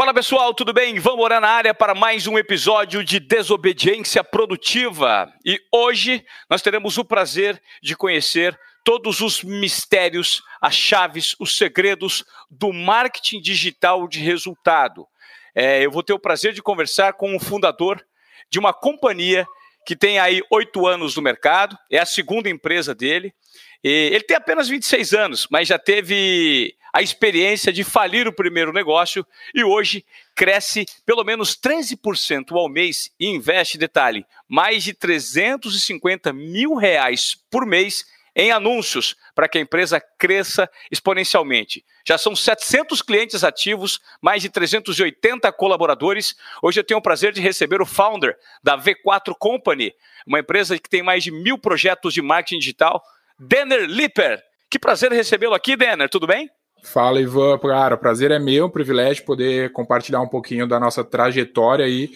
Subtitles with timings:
[0.00, 0.98] Fala pessoal, tudo bem?
[0.98, 5.30] Vamos orar na área para mais um episódio de Desobediência Produtiva.
[5.44, 12.24] E hoje nós teremos o prazer de conhecer todos os mistérios, as chaves, os segredos
[12.50, 15.06] do marketing digital de resultado.
[15.54, 18.02] É, eu vou ter o prazer de conversar com o fundador
[18.48, 19.46] de uma companhia
[19.90, 23.34] que tem aí oito anos no mercado, é a segunda empresa dele.
[23.82, 29.26] Ele tem apenas 26 anos, mas já teve a experiência de falir o primeiro negócio
[29.52, 36.76] e hoje cresce pelo menos 13% ao mês e investe, detalhe, mais de 350 mil
[36.76, 38.04] reais por mês
[38.40, 41.84] em anúncios para que a empresa cresça exponencialmente.
[42.06, 46.34] Já são 700 clientes ativos, mais de 380 colaboradores.
[46.62, 49.92] Hoje eu tenho o prazer de receber o founder da V4 Company,
[50.26, 53.04] uma empresa que tem mais de mil projetos de marketing digital,
[53.38, 54.42] Denner Lipper.
[54.70, 56.08] Que prazer recebê-lo aqui, Denner.
[56.08, 56.48] Tudo bem?
[56.82, 57.58] Fala, Ivan.
[57.58, 62.10] Cara, o prazer é meu, um privilégio poder compartilhar um pouquinho da nossa trajetória aí,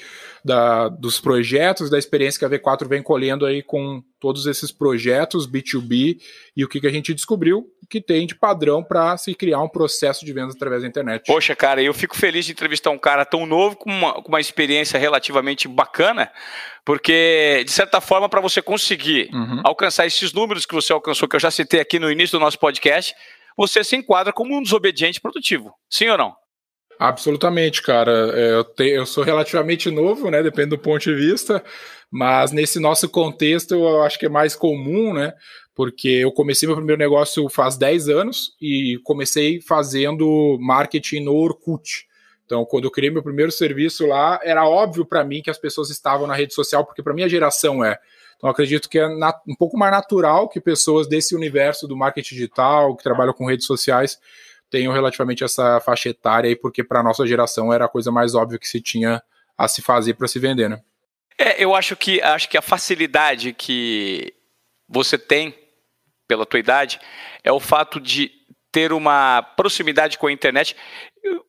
[0.44, 5.46] da, dos projetos, da experiência que a V4 vem colhendo aí com todos esses projetos
[5.46, 6.18] B2B
[6.56, 9.68] e o que, que a gente descobriu que tem de padrão para se criar um
[9.68, 11.26] processo de vendas através da internet.
[11.26, 14.40] Poxa, cara, eu fico feliz de entrevistar um cara tão novo com uma, com uma
[14.40, 16.30] experiência relativamente bacana,
[16.84, 19.60] porque, de certa forma, para você conseguir uhum.
[19.62, 22.58] alcançar esses números que você alcançou, que eu já citei aqui no início do nosso
[22.58, 23.14] podcast,
[23.56, 25.74] você se enquadra como um desobediente produtivo.
[25.88, 26.34] Sim ou não?
[26.98, 28.32] Absolutamente, cara.
[28.34, 30.42] É, eu, te, eu sou relativamente novo, né?
[30.42, 31.62] Depende do ponto de vista,
[32.10, 35.32] mas nesse nosso contexto eu acho que é mais comum, né?
[35.74, 42.06] Porque eu comecei meu primeiro negócio faz 10 anos e comecei fazendo marketing no Orkut.
[42.44, 45.90] Então, quando eu criei meu primeiro serviço lá, era óbvio para mim que as pessoas
[45.90, 47.98] estavam na rede social, porque para minha geração é
[48.36, 52.96] então, acredito que é um pouco mais natural que pessoas desse universo do marketing digital,
[52.96, 54.18] que trabalham com redes sociais,
[54.70, 58.58] tenham relativamente essa faixa etária aí, porque para nossa geração era a coisa mais óbvia
[58.58, 59.22] que se tinha
[59.56, 60.80] a se fazer para se vender, né?
[61.38, 64.34] É, eu acho que acho que a facilidade que
[64.88, 65.56] você tem
[66.28, 67.00] pela tua idade
[67.42, 68.30] é o fato de
[68.70, 70.76] ter uma proximidade com a internet.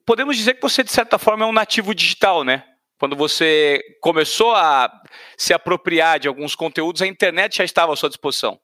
[0.06, 2.64] Podemos dizer que você de certa forma é um nativo digital, né?
[3.06, 4.92] Quando você começou a
[5.38, 8.60] se apropriar de alguns conteúdos, a internet já estava à sua disposição.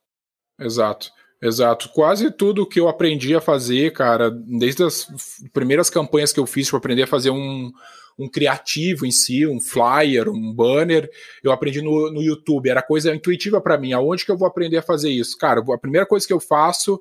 [0.60, 1.12] Exato.
[1.40, 1.90] Exato.
[1.94, 5.06] Quase tudo que eu aprendi a fazer, cara, desde as
[5.54, 7.72] primeiras campanhas que eu fiz para aprender a fazer um,
[8.18, 11.08] um criativo em si, um flyer, um banner,
[11.44, 12.68] eu aprendi no, no YouTube.
[12.68, 13.94] Era coisa intuitiva para mim.
[13.94, 15.38] Aonde que eu vou aprender a fazer isso?
[15.38, 17.00] Cara, a primeira coisa que eu faço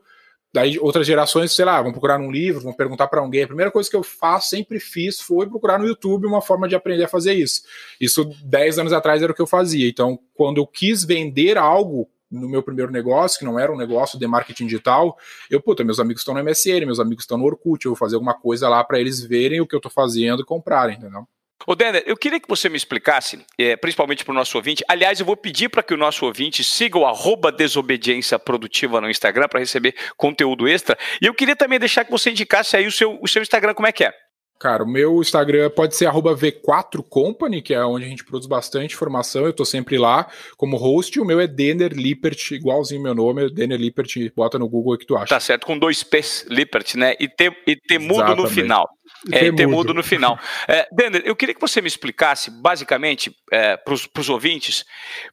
[0.52, 3.44] Daí outras gerações, sei lá, vão procurar num livro, vão perguntar para alguém.
[3.44, 6.74] A primeira coisa que eu faço, sempre fiz, foi procurar no YouTube uma forma de
[6.74, 7.62] aprender a fazer isso.
[8.00, 9.88] Isso 10 anos atrás era o que eu fazia.
[9.88, 14.18] Então, quando eu quis vender algo no meu primeiro negócio, que não era um negócio
[14.18, 15.16] de marketing digital,
[15.48, 18.16] eu, puta, meus amigos estão no MSN, meus amigos estão no Orkut, eu vou fazer
[18.16, 21.26] alguma coisa lá para eles verem o que eu estou fazendo e comprarem, entendeu?
[21.66, 24.82] Ô, Denner, eu queria que você me explicasse, é, principalmente para o nosso ouvinte.
[24.88, 29.10] Aliás, eu vou pedir para que o nosso ouvinte siga o arroba desobediência produtiva no
[29.10, 30.96] Instagram para receber conteúdo extra.
[31.20, 33.86] E eu queria também deixar que você indicasse aí o seu, o seu Instagram, como
[33.86, 34.12] é que é?
[34.60, 39.46] Cara, o meu Instagram pode ser V4Company, que é onde a gente produz bastante informação.
[39.46, 41.18] Eu tô sempre lá como host.
[41.18, 44.30] O meu é Denner Lippert, igualzinho meu nome, é Denner Lippert.
[44.36, 45.28] Bota no Google o que tu acha.
[45.28, 47.14] Tá certo, com dois P's, Lippert, né?
[47.18, 48.86] E, ter, e ter mudo no final.
[49.30, 50.38] É, e ter mudo no final.
[50.66, 50.88] É,
[51.24, 54.84] eu queria que você me explicasse, basicamente, é, para os ouvintes,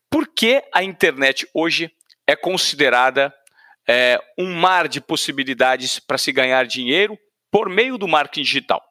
[0.09, 1.91] por que a internet hoje
[2.25, 3.33] é considerada
[3.87, 7.17] é, um mar de possibilidades para se ganhar dinheiro
[7.49, 8.81] por meio do marketing digital.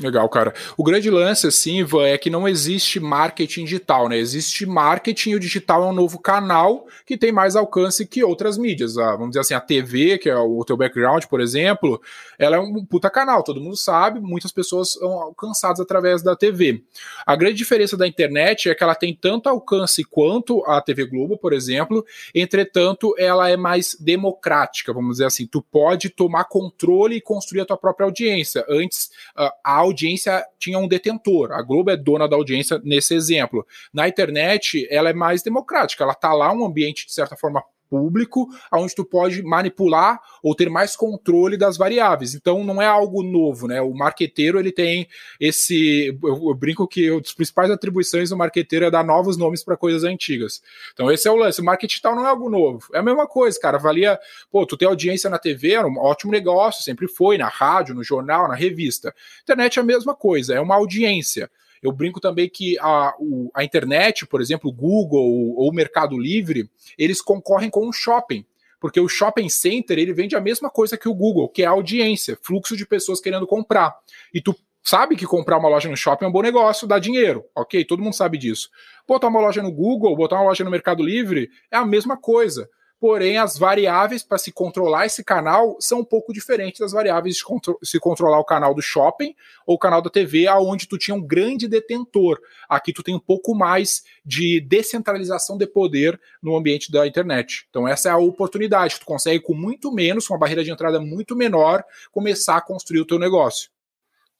[0.00, 0.54] Legal, cara.
[0.74, 4.16] O grande lance, assim, Ivan, é que não existe marketing digital, né?
[4.16, 8.56] Existe marketing e o digital é um novo canal que tem mais alcance que outras
[8.56, 8.96] mídias.
[8.96, 12.00] Ah, vamos dizer assim, a TV, que é o teu background, por exemplo,
[12.38, 16.82] ela é um puta canal, todo mundo sabe, muitas pessoas são alcançadas através da TV.
[17.26, 21.36] A grande diferença da internet é que ela tem tanto alcance quanto a TV Globo,
[21.36, 22.02] por exemplo,
[22.34, 25.46] entretanto, ela é mais democrática, vamos dizer assim.
[25.46, 28.64] Tu pode tomar controle e construir a tua própria audiência.
[28.70, 31.52] Antes, ah, a audiência tinha um detentor.
[31.52, 33.66] A Globo é dona da audiência nesse exemplo.
[33.92, 36.04] Na internet, ela é mais democrática.
[36.04, 37.62] Ela tá lá um ambiente de certa forma
[37.92, 42.34] público, onde tu pode manipular ou ter mais controle das variáveis.
[42.34, 43.82] Então não é algo novo, né?
[43.82, 45.06] O marqueteiro ele tem
[45.38, 49.62] esse, eu, eu brinco que uma das principais atribuições do marqueteiro é dar novos nomes
[49.62, 50.62] para coisas antigas.
[50.94, 51.60] Então esse é o lance.
[51.60, 52.88] O marketing tal não é algo novo.
[52.94, 53.76] É a mesma coisa, cara.
[53.76, 54.18] Valia,
[54.50, 58.02] pô, tu ter audiência na TV era um ótimo negócio, sempre foi na rádio, no
[58.02, 59.14] jornal, na revista.
[59.42, 61.50] Internet é a mesma coisa, é uma audiência.
[61.82, 66.16] Eu brinco também que a, o, a internet, por exemplo, o Google ou o Mercado
[66.16, 68.46] Livre, eles concorrem com o shopping
[68.82, 72.36] porque o shopping center ele vende a mesma coisa que o Google, que é audiência,
[72.42, 73.96] fluxo de pessoas querendo comprar.
[74.34, 77.44] E tu sabe que comprar uma loja no shopping é um bom negócio, dá dinheiro,
[77.54, 77.84] ok?
[77.84, 78.68] Todo mundo sabe disso.
[79.06, 82.68] Botar uma loja no Google, botar uma loja no Mercado Livre é a mesma coisa
[83.02, 87.42] porém as variáveis para se controlar esse canal são um pouco diferentes das variáveis de
[87.42, 89.34] contro se controlar o canal do shopping
[89.66, 92.38] ou o canal da TV, aonde tu tinha um grande detentor.
[92.68, 97.66] Aqui tu tem um pouco mais de descentralização de poder no ambiente da internet.
[97.70, 101.00] Então essa é a oportunidade, tu consegue com muito menos, com uma barreira de entrada
[101.00, 101.82] muito menor,
[102.12, 103.68] começar a construir o teu negócio.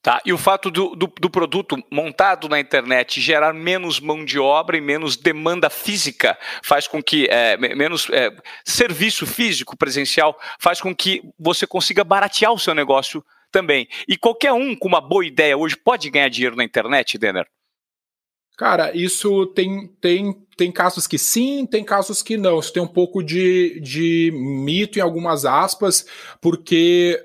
[0.03, 0.21] Tá?
[0.27, 4.77] E o fato do, do, do, produto montado na internet gerar menos mão de obra
[4.77, 10.93] e menos demanda física faz com que, é, menos é, serviço físico presencial, faz com
[10.93, 13.87] que você consiga baratear o seu negócio também.
[14.09, 17.47] E qualquer um com uma boa ideia hoje pode ganhar dinheiro na internet, Denner?
[18.59, 22.59] Cara, isso tem, tem, tem casos que sim, tem casos que não.
[22.59, 26.05] Isso tem um pouco de, de mito em algumas aspas,
[26.41, 27.23] porque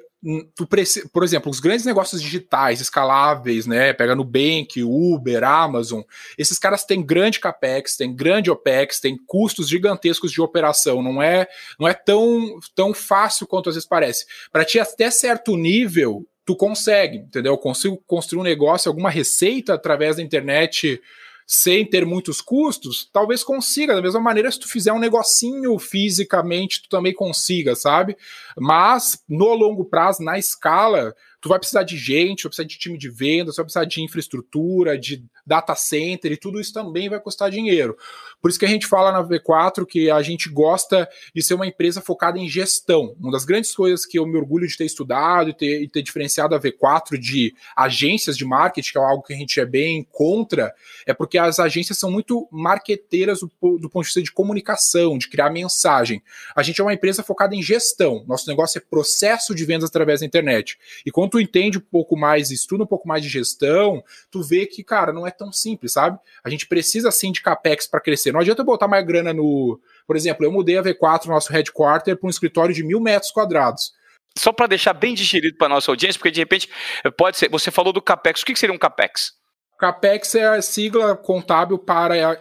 [0.56, 0.68] tu
[1.12, 3.94] por exemplo, os grandes negócios digitais, escaláveis, né?
[3.94, 6.02] Pega Nubank, Uber, Amazon,
[6.38, 11.02] esses caras têm grande capex, têm grande opex, têm custos gigantescos de operação.
[11.04, 11.48] Não é,
[11.80, 14.26] não é tão, tão fácil quanto às vezes parece.
[14.52, 17.54] Para ti até certo nível, tu consegue, entendeu?
[17.54, 21.00] Eu consigo construir um negócio, alguma receita através da internet
[21.48, 23.96] sem ter muitos custos, talvez consiga.
[23.96, 28.18] Da mesma maneira, se tu fizer um negocinho fisicamente, tu também consiga, sabe?
[28.58, 32.98] Mas no longo prazo, na escala, tu vai precisar de gente, vai precisar de time
[32.98, 37.50] de vendas, vai precisar de infraestrutura, de data center e tudo isso também vai custar
[37.50, 37.98] dinheiro.
[38.42, 41.66] Por isso que a gente fala na V4 que a gente gosta de ser uma
[41.66, 43.16] empresa focada em gestão.
[43.20, 46.02] Uma das grandes coisas que eu me orgulho de ter estudado e ter, e ter
[46.02, 50.06] diferenciado a V4 de agências de marketing, que é algo que a gente é bem
[50.12, 50.74] contra,
[51.06, 53.48] é porque as agências são muito marqueteiras do,
[53.78, 56.22] do ponto de vista de comunicação, de criar mensagem.
[56.56, 58.24] A gente é uma empresa focada em gestão.
[58.28, 60.78] Nosso negócio é processo de vendas através da internet.
[61.06, 64.66] E quando tu entende um pouco mais, estuda um pouco mais de gestão, tu vê
[64.66, 66.18] que, cara, não é tão simples, sabe?
[66.44, 68.32] A gente precisa sim de capex para crescer.
[68.32, 69.80] Não adianta botar mais grana no.
[70.06, 73.94] Por exemplo, eu mudei a V4, nosso headquarter, para um escritório de mil metros quadrados.
[74.38, 76.70] Só para deixar bem digerido para nossa audiência, porque de repente
[77.18, 77.50] pode ser.
[77.50, 78.42] Você falou do capex.
[78.42, 79.34] O que seria um capex?
[79.78, 82.40] CAPEX é a sigla contábil para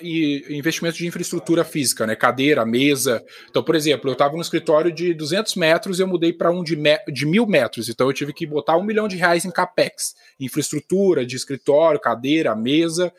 [0.48, 2.16] investimento de infraestrutura física, né?
[2.16, 3.22] Cadeira, mesa.
[3.50, 6.64] Então, por exemplo, eu estava no escritório de 200 metros e eu mudei para um
[6.64, 6.78] de,
[7.12, 7.90] de mil metros.
[7.90, 10.14] Então, eu tive que botar um milhão de reais em CAPEX.
[10.40, 13.12] Infraestrutura de escritório, cadeira, mesa.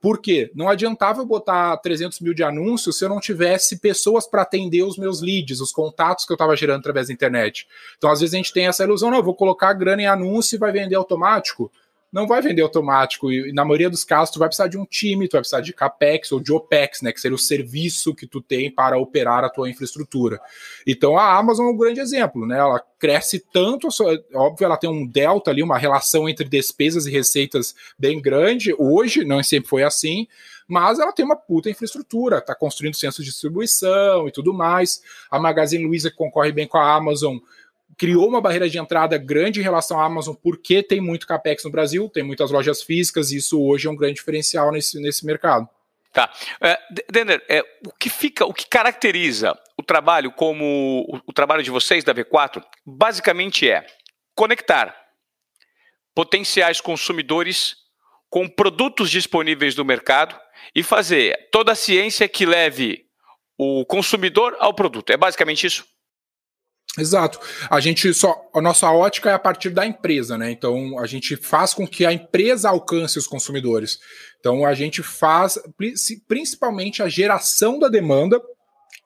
[0.00, 0.50] Por quê?
[0.54, 4.82] Não adiantava eu botar 300 mil de anúncios se eu não tivesse pessoas para atender
[4.82, 7.66] os meus leads, os contatos que eu estava gerando através da internet.
[7.98, 10.56] Então, às vezes, a gente tem essa ilusão, não, eu vou colocar grana em anúncio
[10.56, 11.70] e vai vender automático
[12.12, 13.30] não vai vender automático.
[13.30, 15.72] E, na maioria dos casos, tu vai precisar de um time, tu vai precisar de
[15.72, 17.12] CAPEX ou de OPEX, né?
[17.12, 20.40] Que seria o serviço que tu tem para operar a tua infraestrutura.
[20.86, 22.58] Então a Amazon é um grande exemplo, né?
[22.58, 23.88] Ela cresce tanto,
[24.34, 28.74] óbvio, ela tem um delta ali, uma relação entre despesas e receitas bem grande.
[28.78, 30.26] Hoje, não sempre foi assim,
[30.66, 35.00] mas ela tem uma puta infraestrutura, está construindo centros de distribuição e tudo mais.
[35.30, 37.38] A Magazine Luiza, que concorre bem com a Amazon,
[37.98, 41.70] criou uma barreira de entrada grande em relação à Amazon, porque tem muito capex no
[41.70, 45.68] Brasil, tem muitas lojas físicas, e isso hoje é um grande diferencial nesse, nesse mercado.
[46.12, 46.32] Tá.
[46.60, 46.78] É,
[47.10, 51.70] Denner, é, o que fica, o que caracteriza o trabalho como o, o trabalho de
[51.70, 53.84] vocês da V4, basicamente é
[54.34, 54.96] conectar
[56.14, 57.76] potenciais consumidores
[58.30, 60.38] com produtos disponíveis no mercado
[60.74, 63.06] e fazer toda a ciência que leve
[63.56, 65.10] o consumidor ao produto.
[65.10, 65.84] É basicamente isso?
[66.98, 67.38] Exato.
[67.70, 68.36] A gente só.
[68.52, 70.50] A nossa ótica é a partir da empresa, né?
[70.50, 74.00] Então a gente faz com que a empresa alcance os consumidores.
[74.40, 75.58] Então a gente faz
[76.26, 78.40] principalmente a geração da demanda.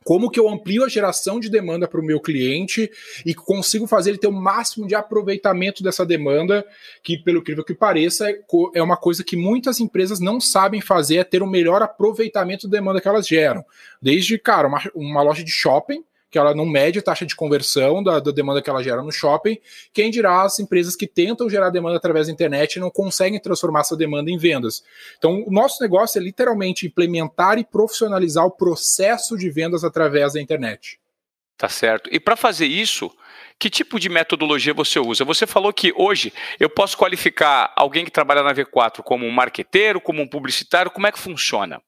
[0.05, 2.91] Como que eu amplio a geração de demanda para o meu cliente
[3.25, 6.67] e consigo fazer ele ter o máximo de aproveitamento dessa demanda,
[7.05, 8.41] que, pelo incrível que pareça, é,
[8.75, 12.79] é uma coisa que muitas empresas não sabem fazer, é ter o melhor aproveitamento da
[12.79, 13.65] demanda que elas geram.
[14.01, 18.03] Desde, cara, uma, uma loja de shopping, que ela não mede a taxa de conversão
[18.03, 19.59] da, da, demanda que ela gera no shopping.
[19.93, 23.81] Quem dirá as empresas que tentam gerar demanda através da internet e não conseguem transformar
[23.81, 24.83] essa demanda em vendas.
[25.19, 30.41] Então, o nosso negócio é literalmente implementar e profissionalizar o processo de vendas através da
[30.41, 30.99] internet.
[31.59, 32.09] Tá certo.
[32.11, 33.15] E para fazer isso,
[33.59, 35.27] que tipo de metodologia você usa?
[35.27, 40.01] Você falou que hoje eu posso qualificar alguém que trabalha na V4 como um marqueteiro,
[40.01, 40.91] como um publicitário.
[40.91, 41.83] Como é que funciona?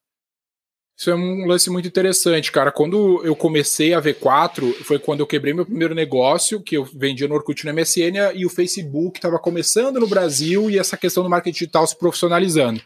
[0.96, 2.70] Isso é um lance muito interessante, cara.
[2.70, 7.26] Quando eu comecei a V4, foi quando eu quebrei meu primeiro negócio, que eu vendia
[7.26, 11.28] no Orkut no MSN, e o Facebook estava começando no Brasil e essa questão do
[11.28, 12.80] marketing digital se profissionalizando.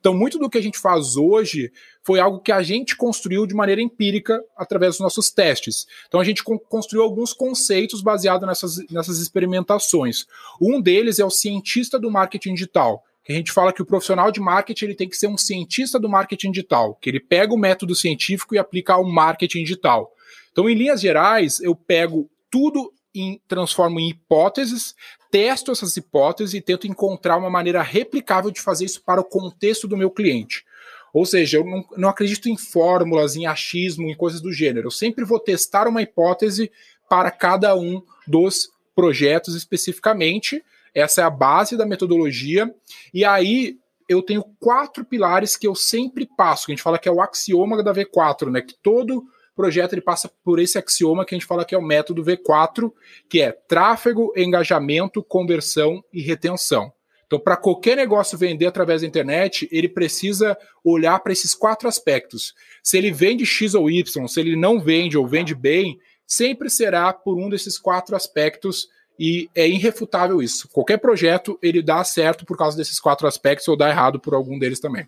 [0.00, 1.70] Então, muito do que a gente faz hoje
[2.02, 5.86] foi algo que a gente construiu de maneira empírica através dos nossos testes.
[6.08, 10.26] Então, a gente construiu alguns conceitos baseados nessas, nessas experimentações.
[10.60, 14.32] Um deles é o cientista do marketing digital que a gente fala que o profissional
[14.32, 17.58] de marketing ele tem que ser um cientista do marketing digital, que ele pega o
[17.58, 20.10] método científico e aplica ao marketing digital.
[20.50, 24.94] Então, em linhas gerais, eu pego tudo e transformo em hipóteses,
[25.30, 29.86] testo essas hipóteses e tento encontrar uma maneira replicável de fazer isso para o contexto
[29.86, 30.64] do meu cliente.
[31.12, 34.86] Ou seja, eu não, não acredito em fórmulas, em achismo, em coisas do gênero.
[34.86, 36.70] Eu sempre vou testar uma hipótese
[37.08, 40.62] para cada um dos projetos especificamente
[40.94, 42.72] essa é a base da metodologia.
[43.12, 47.08] E aí eu tenho quatro pilares que eu sempre passo, que a gente fala que
[47.08, 48.60] é o axioma da V4, né?
[48.60, 51.82] Que todo projeto ele passa por esse axioma que a gente fala que é o
[51.82, 52.92] método V4,
[53.28, 56.92] que é tráfego, engajamento, conversão e retenção.
[57.26, 62.54] Então, para qualquer negócio vender através da internet, ele precisa olhar para esses quatro aspectos.
[62.82, 67.10] Se ele vende X ou Y, se ele não vende ou vende bem, sempre será
[67.10, 70.68] por um desses quatro aspectos e é irrefutável isso.
[70.68, 74.58] Qualquer projeto ele dá certo por causa desses quatro aspectos ou dá errado por algum
[74.58, 75.06] deles também.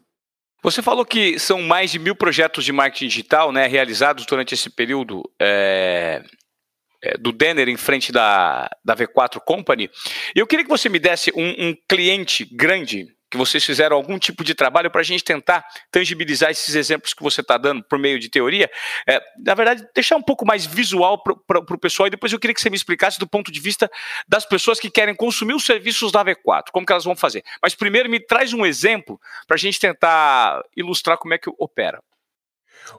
[0.63, 4.71] Você falou que são mais de mil projetos de marketing digital né, realizados durante esse
[4.71, 6.23] período é,
[7.03, 9.91] é, do Denner em frente da, da V4 Company.
[10.35, 14.45] Eu queria que você me desse um, um cliente grande que vocês fizeram algum tipo
[14.45, 18.21] de trabalho para a gente tentar tangibilizar esses exemplos que você está dando por meio
[18.21, 18.71] de teoria.
[19.09, 22.55] É, na verdade, deixar um pouco mais visual para o pessoal e depois eu queria
[22.55, 23.91] que você me explicasse do ponto de vista
[24.29, 27.43] das pessoas que querem consumir os serviços da V4, como que elas vão fazer.
[27.61, 32.01] Mas primeiro me traz um exemplo para a gente tentar ilustrar como é que opera.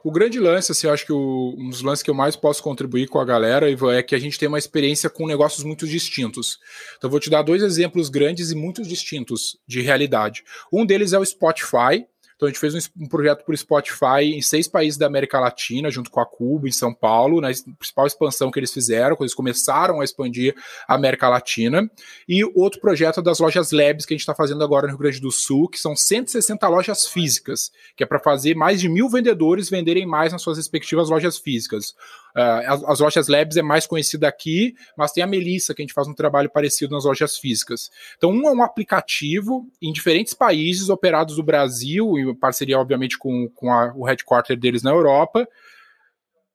[0.02, 2.62] O grande lance, assim, eu acho que o, um dos lances que eu mais posso
[2.62, 5.86] contribuir com a galera, Ivan, é que a gente tem uma experiência com negócios muito
[5.86, 6.58] distintos.
[6.96, 10.44] Então, vou te dar dois exemplos grandes e muito distintos de realidade.
[10.72, 14.42] Um deles é o Spotify, então a gente fez um, um, projeto por Spotify em
[14.42, 18.50] seis países da América Latina, junto com a Cuba, em São Paulo, na principal expansão
[18.50, 20.54] que eles fizeram, quando eles começaram a expandir
[20.86, 21.90] a América Latina.
[22.28, 25.20] E outro projeto das lojas Labs que a gente está fazendo agora no Rio Grande
[25.20, 29.70] do Sul, que são 160 lojas físicas, que é para fazer mais de mil vendedores
[29.70, 31.94] venderem mais nas suas respectivas lojas físicas.
[32.36, 35.84] Uh, as, as, lojas Labs é mais conhecida aqui, mas tem a Melissa, que a
[35.84, 37.90] gente faz um trabalho parecido nas lojas físicas.
[38.18, 43.48] Então, um é um aplicativo em diferentes países operados do Brasil, em parceria, obviamente, com,
[43.54, 45.48] com a, o headquarter deles na Europa,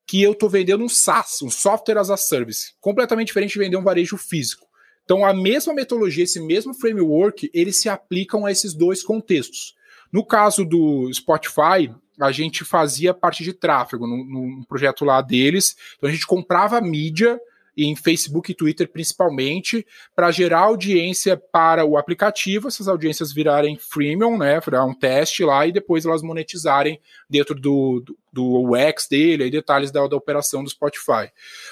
[0.06, 3.78] que eu estou vendendo um SaaS, um Software as a Service, completamente diferente de vender
[3.78, 4.68] um varejo físico.
[5.04, 9.74] Então, a mesma metodologia, esse mesmo framework, eles se aplicam a esses dois contextos.
[10.14, 11.92] No caso do Spotify,
[12.24, 15.76] a gente fazia parte de tráfego no projeto lá deles.
[15.98, 17.40] Então a gente comprava mídia
[17.76, 19.86] em Facebook e Twitter principalmente,
[20.16, 25.66] para gerar audiência para o aplicativo, essas audiências virarem freemium, né, virar um teste lá
[25.66, 27.00] e depois elas monetizarem
[27.30, 31.32] dentro do, do, do UX dele, e detalhes da, da operação do Spotify.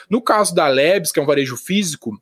[0.10, 2.20] No caso da Labs, que é um varejo físico,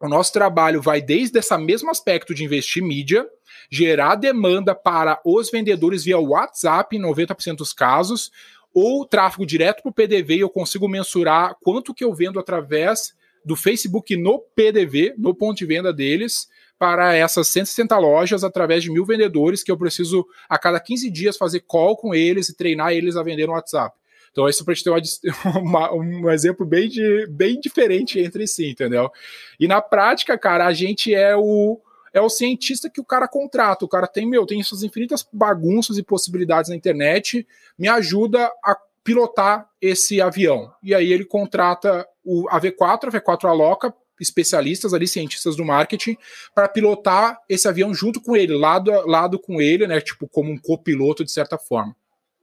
[0.00, 3.26] o nosso trabalho vai desde esse mesmo aspecto de investir mídia,
[3.70, 8.30] gerar demanda para os vendedores via WhatsApp, em 90% dos casos,
[8.72, 13.12] ou tráfego direto para o PDV, e eu consigo mensurar quanto que eu vendo através
[13.44, 18.90] do Facebook no PDV, no ponto de venda deles, para essas 160 lojas através de
[18.90, 22.92] mil vendedores que eu preciso a cada 15 dias fazer call com eles e treinar
[22.92, 23.96] eles a vender no WhatsApp.
[24.38, 24.92] Então, isso para te ter
[25.58, 29.10] uma, um exemplo bem, de, bem diferente entre si, entendeu?
[29.58, 31.80] E na prática, cara, a gente é o,
[32.12, 33.84] é o cientista que o cara contrata.
[33.84, 37.44] O cara tem, meu, tem essas infinitas bagunças e possibilidades na internet,
[37.76, 40.72] me ajuda a pilotar esse avião.
[40.84, 46.16] E aí ele contrata o, a V4, a V4 aloca especialistas ali, cientistas do marketing,
[46.54, 50.00] para pilotar esse avião junto com ele, lado a lado com ele, né?
[50.00, 51.96] Tipo, como um copiloto de certa forma.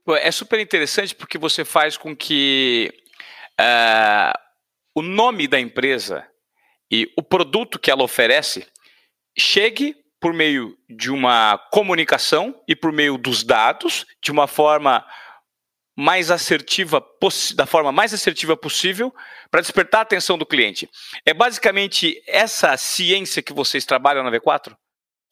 [0.08, 2.94] É super interessante porque você faz com que
[3.60, 4.38] uh,
[4.94, 6.28] o nome da empresa
[6.92, 8.68] e o produto que ela oferece
[9.38, 15.06] chegue por meio de uma comunicação e por meio dos dados, de uma forma
[15.98, 17.04] mais assertiva,
[17.56, 19.14] da forma mais assertiva possível,
[19.50, 20.90] para despertar a atenção do cliente.
[21.26, 24.76] É basicamente essa ciência que vocês trabalham na V4?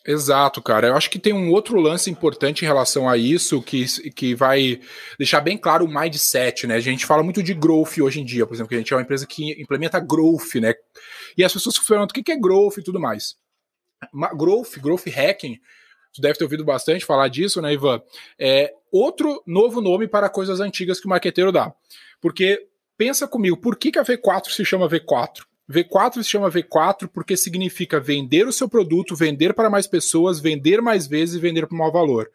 [0.06, 0.88] Exato, cara.
[0.88, 4.82] Eu acho que tem um outro lance importante em relação a isso que, que vai
[5.18, 6.76] deixar bem claro o mindset, né?
[6.76, 8.98] A gente fala muito de growth hoje em dia, por exemplo, que a gente é
[8.98, 10.74] uma empresa que implementa growth, né?
[11.38, 13.38] E as pessoas perguntam o que é growth e tudo mais
[14.36, 15.60] growth, growth hacking,
[16.14, 18.02] tu deve ter ouvido bastante falar disso, né, Ivan?
[18.40, 21.74] É outro novo nome para coisas antigas que o marqueteiro dá.
[22.22, 22.68] Porque
[22.98, 25.44] pensa comigo, por que, que a V4 se chama V4?
[25.70, 30.82] V4 se chama V4 porque significa vender o seu produto, vender para mais pessoas, vender
[30.82, 32.30] mais vezes e vender por maior valor.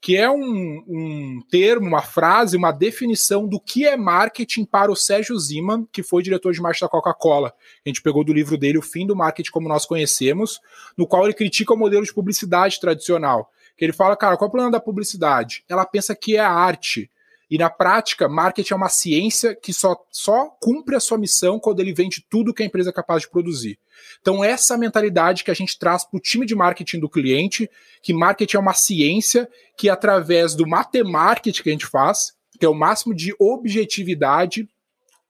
[0.00, 4.96] Que é um, um, termo, uma frase, uma definição do que é marketing para o
[4.96, 7.54] Sérgio Ziman, que foi diretor de marketing da Coca-Cola.
[7.84, 10.60] A gente pegou do livro dele O Fim do Marketing Como Nós Conhecemos,
[10.98, 13.50] no qual ele critica o modelo de publicidade tradicional.
[13.78, 15.64] Que ele fala, cara, qual é o problema da publicidade?
[15.68, 17.10] Ela pensa que é arte.
[17.54, 21.78] E na prática, marketing é uma ciência que só, só cumpre a sua missão quando
[21.78, 23.78] ele vende tudo que a empresa é capaz de produzir.
[24.20, 27.70] Então, essa mentalidade que a gente traz para o time de marketing do cliente,
[28.02, 32.68] que marketing é uma ciência que, através do matemática que a gente faz, que é
[32.68, 34.68] o máximo de objetividade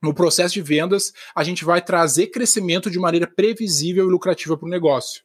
[0.03, 4.67] no processo de vendas, a gente vai trazer crescimento de maneira previsível e lucrativa para
[4.67, 5.23] o negócio.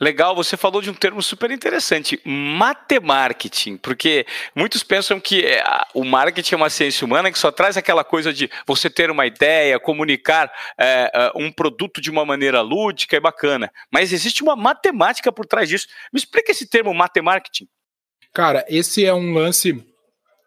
[0.00, 5.62] Legal, você falou de um termo super interessante, matemarketing, porque muitos pensam que é,
[5.94, 9.26] o marketing é uma ciência humana que só traz aquela coisa de você ter uma
[9.26, 15.32] ideia, comunicar é, um produto de uma maneira lúdica e bacana, mas existe uma matemática
[15.32, 15.86] por trás disso.
[16.12, 17.68] Me explica esse termo matemarketing.
[18.32, 19.84] Cara, esse é um lance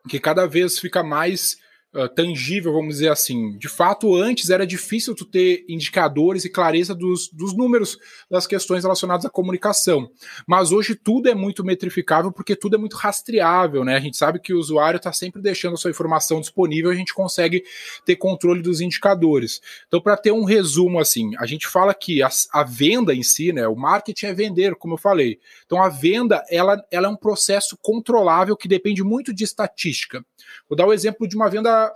[0.10, 1.58] que cada vez fica mais
[1.94, 3.58] uh, tangível, vamos dizer assim.
[3.58, 7.98] De fato, antes era difícil tu ter indicadores e clareza dos, dos números
[8.30, 10.10] das questões relacionadas à comunicação.
[10.48, 13.96] Mas hoje tudo é muito metrificável porque tudo é muito rastreável, né?
[13.96, 17.14] A gente sabe que o usuário está sempre deixando a sua informação disponível, a gente
[17.14, 17.64] consegue
[18.06, 19.62] ter controle dos indicadores.
[19.88, 23.52] Então, para ter um resumo assim, a gente fala que a, a, venda em si,
[23.54, 23.68] né?
[23.68, 25.40] O marketing é vender, como eu falei.
[25.66, 30.24] Então, a venda ela, ela é um processo controlável que depende muito de estatística.
[30.70, 31.87] Vou dar o exemplo de uma venda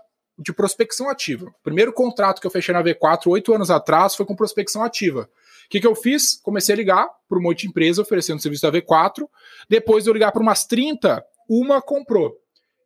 [0.41, 1.47] de prospecção ativa.
[1.47, 5.29] O primeiro contrato que eu fechei na V4 oito anos atrás foi com prospecção ativa.
[5.65, 6.39] O que, que eu fiz?
[6.41, 9.27] Comecei a ligar para um monte de empresa oferecendo serviço da V4.
[9.69, 12.35] Depois de eu ligar para umas 30, uma comprou.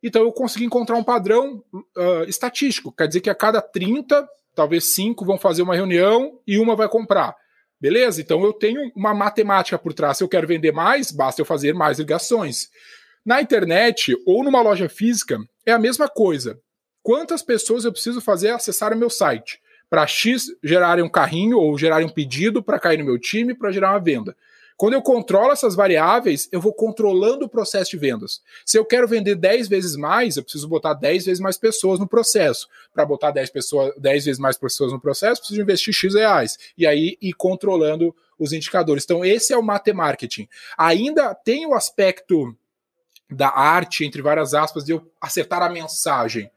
[0.02, 2.92] Então eu consegui encontrar um padrão uh, estatístico.
[2.92, 6.88] Quer dizer que a cada 30, talvez 5 vão fazer uma reunião e uma vai
[6.88, 7.34] comprar.
[7.80, 8.20] Beleza?
[8.20, 10.18] Então eu tenho uma matemática por trás.
[10.18, 12.68] Se eu quero vender mais, basta eu fazer mais ligações.
[13.24, 16.60] Na internet ou numa loja física, é a mesma coisa.
[17.06, 19.62] Quantas pessoas eu preciso fazer acessar o meu site?
[19.88, 23.70] Para X gerarem um carrinho ou gerarem um pedido para cair no meu time para
[23.70, 24.36] gerar uma venda.
[24.76, 28.42] Quando eu controlo essas variáveis, eu vou controlando o processo de vendas.
[28.64, 32.08] Se eu quero vender 10 vezes mais, eu preciso botar 10 vezes mais pessoas no
[32.08, 32.66] processo.
[32.92, 36.58] Para botar 10, pessoas, 10 vezes mais pessoas no processo, preciso investir X reais.
[36.76, 39.04] E aí ir controlando os indicadores.
[39.04, 40.48] Então, esse é o matemarketing.
[40.76, 42.52] Ainda tem o aspecto
[43.30, 46.50] da arte, entre várias aspas, de eu acertar a mensagem.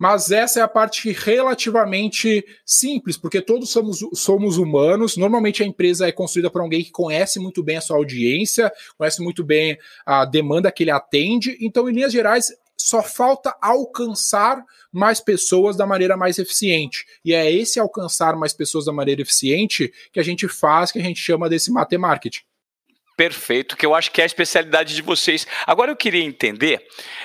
[0.00, 5.18] Mas essa é a parte relativamente simples, porque todos somos, somos humanos.
[5.18, 9.20] Normalmente a empresa é construída por alguém que conhece muito bem a sua audiência, conhece
[9.22, 11.58] muito bem a demanda que ele atende.
[11.60, 17.04] Então, em linhas gerais, só falta alcançar mais pessoas da maneira mais eficiente.
[17.22, 21.02] E é esse alcançar mais pessoas da maneira eficiente que a gente faz, que a
[21.02, 22.40] gente chama desse matemarketing
[23.20, 25.46] perfeito, que eu acho que é a especialidade de vocês.
[25.66, 26.82] Agora eu queria entender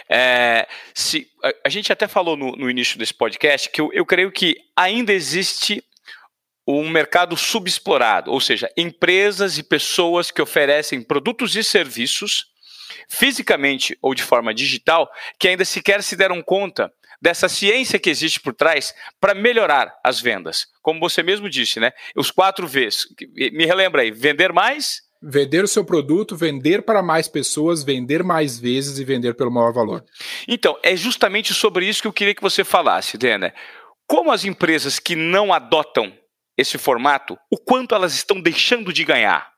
[0.09, 4.05] é, se a, a, gente até falou no, no, início desse podcast que eu, eu
[4.05, 5.81] creio que ainda existe
[6.67, 12.47] um mercado subexplorado, ou seja, empresas e pessoas que oferecem produtos e serviços
[13.09, 18.41] fisicamente ou de forma digital que ainda sequer se deram conta dessa ciência que existe
[18.41, 20.67] por trás para melhorar as vendas.
[20.81, 21.93] Como você mesmo disse, né?
[22.17, 23.07] Os quatro Vs.
[23.53, 28.59] Me relembra aí: vender mais, Vender o seu produto, vender para mais pessoas, vender mais
[28.59, 30.05] vezes e vender pelo maior valor.
[30.47, 33.51] Então, é justamente sobre isso que eu queria que você falasse, Dena.
[34.07, 36.13] Como as empresas que não adotam
[36.55, 39.54] esse formato, o quanto elas estão deixando de ganhar?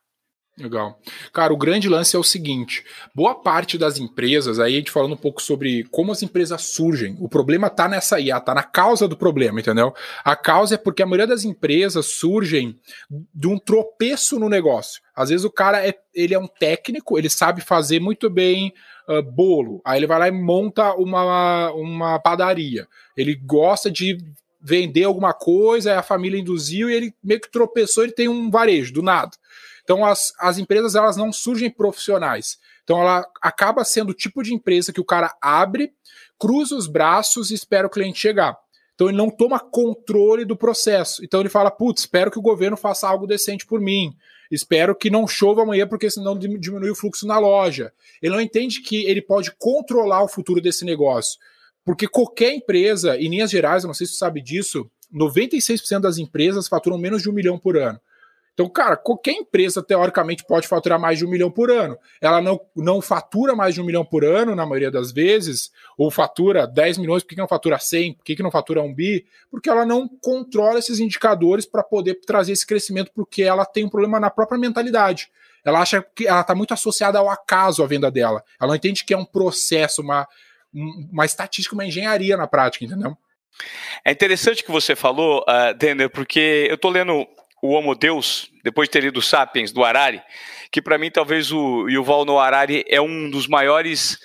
[0.59, 0.99] Legal.
[1.31, 5.13] Cara, o grande lance é o seguinte: boa parte das empresas, aí a gente falando
[5.13, 9.07] um pouco sobre como as empresas surgem, o problema tá nessa IA, tá na causa
[9.07, 9.93] do problema, entendeu?
[10.23, 12.75] A causa é porque a maioria das empresas surgem
[13.33, 14.99] de um tropeço no negócio.
[15.15, 18.73] Às vezes o cara é, ele é um técnico, ele sabe fazer muito bem
[19.07, 22.87] uh, bolo, aí ele vai lá e monta uma, uma padaria.
[23.15, 24.17] Ele gosta de
[24.59, 28.91] vender alguma coisa, a família induziu e ele meio que tropeçou, ele tem um varejo
[28.91, 29.31] do nada.
[29.87, 32.57] Então as, as empresas elas não surgem profissionais.
[32.83, 35.93] Então ela acaba sendo o tipo de empresa que o cara abre,
[36.37, 38.57] cruza os braços e espera o cliente chegar.
[38.93, 41.23] Então ele não toma controle do processo.
[41.23, 44.13] Então ele fala: putz, espero que o governo faça algo decente por mim.
[44.51, 47.93] Espero que não chova amanhã, porque senão diminui o fluxo na loja.
[48.21, 51.39] Ele não entende que ele pode controlar o futuro desse negócio.
[51.85, 56.17] Porque qualquer empresa, em linhas gerais, eu não sei se você sabe disso, 96% das
[56.17, 57.99] empresas faturam menos de um milhão por ano.
[58.57, 61.95] Então, cara, qualquer empresa, teoricamente, pode faturar mais de um milhão por ano.
[62.19, 66.09] Ela não, não fatura mais de um milhão por ano, na maioria das vezes, ou
[66.09, 68.15] fatura 10 milhões, por que não fatura 100?
[68.15, 69.27] Por que não fatura um bi?
[69.51, 73.89] Porque ela não controla esses indicadores para poder trazer esse crescimento, porque ela tem um
[73.89, 75.29] problema na própria mentalidade.
[75.63, 78.43] Ela acha que ela está muito associada ao acaso a venda dela.
[78.59, 80.27] Ela não entende que é um processo, uma,
[80.73, 83.15] uma estatística, uma engenharia na prática, entendeu?
[84.03, 87.27] É interessante que você falou, uh, Denner, porque eu estou lendo
[87.67, 90.21] o Homo Deus, depois de ter lido Sapiens, do Harari,
[90.71, 94.17] que para mim talvez o Yuval Noah Harari é um dos maiores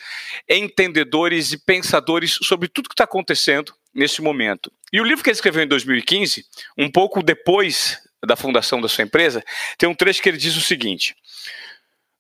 [0.49, 4.71] entendedores e pensadores sobre tudo que está acontecendo nesse momento.
[4.93, 6.45] E o livro que ele escreveu em 2015,
[6.79, 9.43] um pouco depois da fundação da sua empresa,
[9.77, 11.17] tem um trecho que ele diz o seguinte: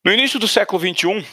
[0.04, 1.24] No início do século XXI,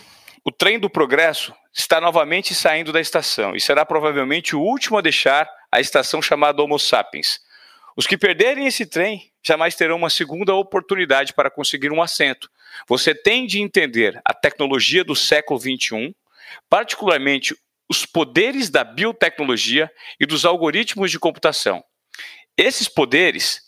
[0.45, 5.01] o trem do progresso está novamente saindo da estação e será provavelmente o último a
[5.01, 7.39] deixar a estação chamada Homo sapiens.
[7.99, 12.49] Os que perderem esse trem jamais terão uma segunda oportunidade para conseguir um assento.
[12.87, 16.15] Você tem de entender a tecnologia do século XXI,
[16.69, 17.53] particularmente
[17.89, 21.83] os poderes da biotecnologia e dos algoritmos de computação.
[22.55, 23.63] Esses poderes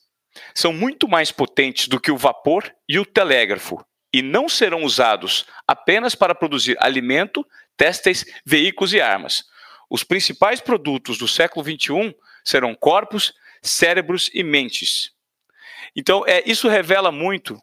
[0.55, 5.45] são muito mais potentes do que o vapor e o telégrafo e não serão usados
[5.67, 9.43] apenas para produzir alimento, têxteis, veículos e armas.
[9.89, 12.15] Os principais produtos do século XXI
[12.45, 15.11] serão corpos, cérebros e mentes.
[15.95, 17.61] Então, é, isso revela muito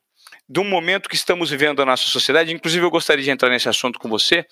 [0.49, 3.69] de um momento que estamos vivendo na nossa sociedade, inclusive eu gostaria de entrar nesse
[3.69, 4.47] assunto com você,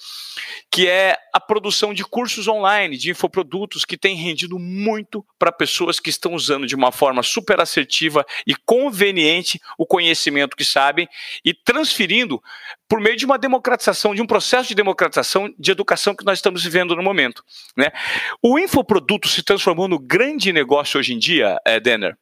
[0.70, 5.98] que é a produção de cursos online, de infoprodutos que tem rendido muito para pessoas
[5.98, 11.08] que estão usando de uma forma super assertiva e conveniente o conhecimento que sabem
[11.42, 12.42] e transferindo
[12.86, 16.62] por meio de uma democratização, de um processo de democratização de educação que nós estamos
[16.62, 17.42] vivendo no momento.
[17.74, 17.90] Né?
[18.42, 22.16] O infoproduto se transformou no grande negócio hoje em dia, é, Denner?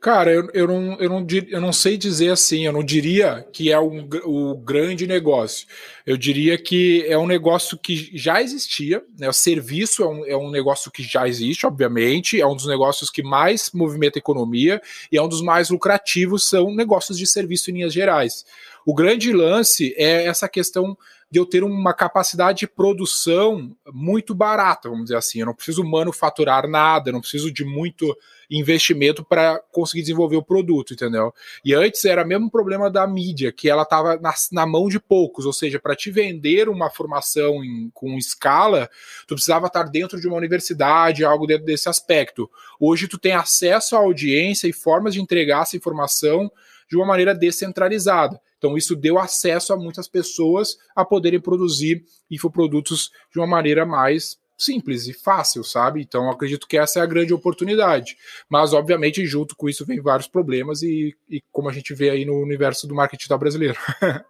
[0.00, 3.72] Cara, eu, eu, não, eu, não, eu não sei dizer assim, eu não diria que
[3.72, 5.66] é um, o grande negócio.
[6.06, 9.28] Eu diria que é um negócio que já existia, né?
[9.28, 13.10] O serviço é um, é um negócio que já existe, obviamente, é um dos negócios
[13.10, 14.80] que mais movimenta a economia
[15.10, 18.44] e é um dos mais lucrativos, são negócios de serviço em linhas gerais.
[18.84, 20.96] O grande lance é essa questão
[21.28, 25.40] de eu ter uma capacidade de produção muito barata, vamos dizer assim.
[25.40, 28.16] Eu não preciso manufaturar nada, eu não preciso de muito
[28.48, 31.34] investimento para conseguir desenvolver o produto, entendeu?
[31.64, 35.00] E antes era o mesmo problema da mídia, que ela estava na, na, mão de
[35.00, 38.88] poucos, ou seja, para te vender uma formação em, com escala,
[39.26, 42.48] tu precisava estar dentro de uma universidade, algo dentro desse aspecto.
[42.78, 46.50] Hoje tu tem acesso à audiência e formas de entregar essa informação
[46.88, 48.40] de uma maneira descentralizada.
[48.58, 54.38] Então, isso deu acesso a muitas pessoas a poderem produzir infoprodutos de uma maneira mais
[54.58, 56.00] simples e fácil, sabe?
[56.00, 58.16] Então, acredito que essa é a grande oportunidade.
[58.48, 62.24] Mas, obviamente, junto com isso vem vários problemas e, e como a gente vê aí
[62.24, 63.78] no universo do marketing brasileiro.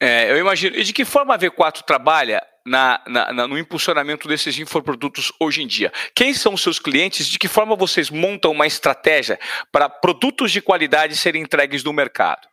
[0.00, 0.76] é, eu imagino.
[0.76, 5.62] E de que forma a V4 trabalha na, na, na, no impulsionamento desses infoprodutos hoje
[5.62, 5.90] em dia?
[6.14, 7.26] Quem são os seus clientes?
[7.26, 9.38] De que forma vocês montam uma estratégia
[9.72, 12.46] para produtos de qualidade serem entregues no mercado?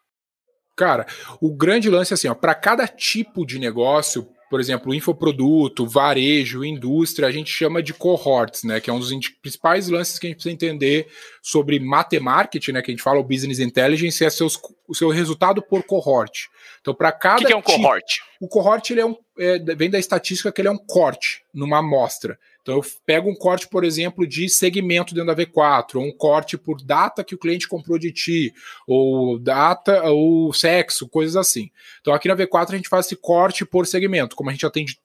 [0.75, 1.05] Cara,
[1.39, 6.63] o grande lance é assim, ó, para cada tipo de negócio, por exemplo, infoproduto, varejo,
[6.65, 8.79] indústria, a gente chama de cohorts, né?
[8.79, 9.11] Que é um dos
[9.41, 11.07] principais lances que a gente precisa entender
[11.41, 12.81] sobre matemática, né?
[12.81, 16.47] Que a gente fala o business intelligence, é seus, o seu resultado por cohort.
[16.81, 17.35] Então, para cada.
[17.35, 18.21] O que, que, é um tipo, cohort?
[18.41, 21.79] O cohort ele é um, é, vem da estatística que ele é um corte numa
[21.79, 22.37] amostra.
[22.65, 26.57] Então eu pego um corte, por exemplo, de segmento dentro da V4, ou um corte
[26.57, 28.51] por data que o cliente comprou de ti,
[28.87, 31.69] ou data ou sexo, coisas assim.
[32.01, 34.99] Então aqui na V4 a gente faz esse corte por segmento, como a gente atende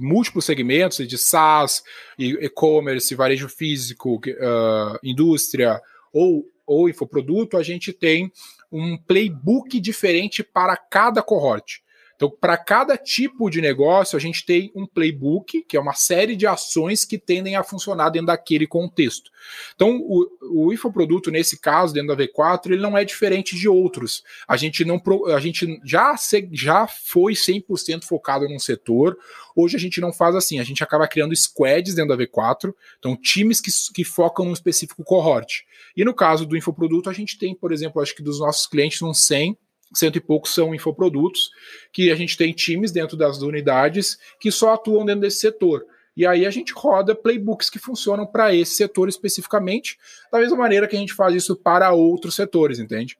[0.00, 1.82] múltiplos segmentos de SaaS,
[2.18, 5.78] e-commerce, varejo físico, uh, indústria
[6.10, 8.32] ou, ou infoproduto, a gente tem
[8.72, 11.83] um playbook diferente para cada cohort.
[12.16, 16.36] Então, para cada tipo de negócio, a gente tem um playbook, que é uma série
[16.36, 19.30] de ações que tendem a funcionar dentro daquele contexto.
[19.74, 24.22] Então, o, o infoproduto, nesse caso, dentro da V4, ele não é diferente de outros.
[24.46, 25.00] A gente não
[25.34, 26.14] a gente já,
[26.52, 29.18] já foi 100% focado num setor.
[29.54, 33.16] Hoje a gente não faz assim, a gente acaba criando squads dentro da V4, então
[33.16, 35.64] times que, que focam num específico cohort.
[35.96, 39.02] E no caso do infoproduto, a gente tem, por exemplo, acho que dos nossos clientes,
[39.02, 39.56] uns 100
[39.98, 41.50] cento e poucos são infoprodutos,
[41.92, 45.84] que a gente tem times dentro das unidades que só atuam dentro desse setor.
[46.16, 49.98] E aí a gente roda playbooks que funcionam para esse setor especificamente,
[50.30, 53.16] da mesma maneira que a gente faz isso para outros setores, entende?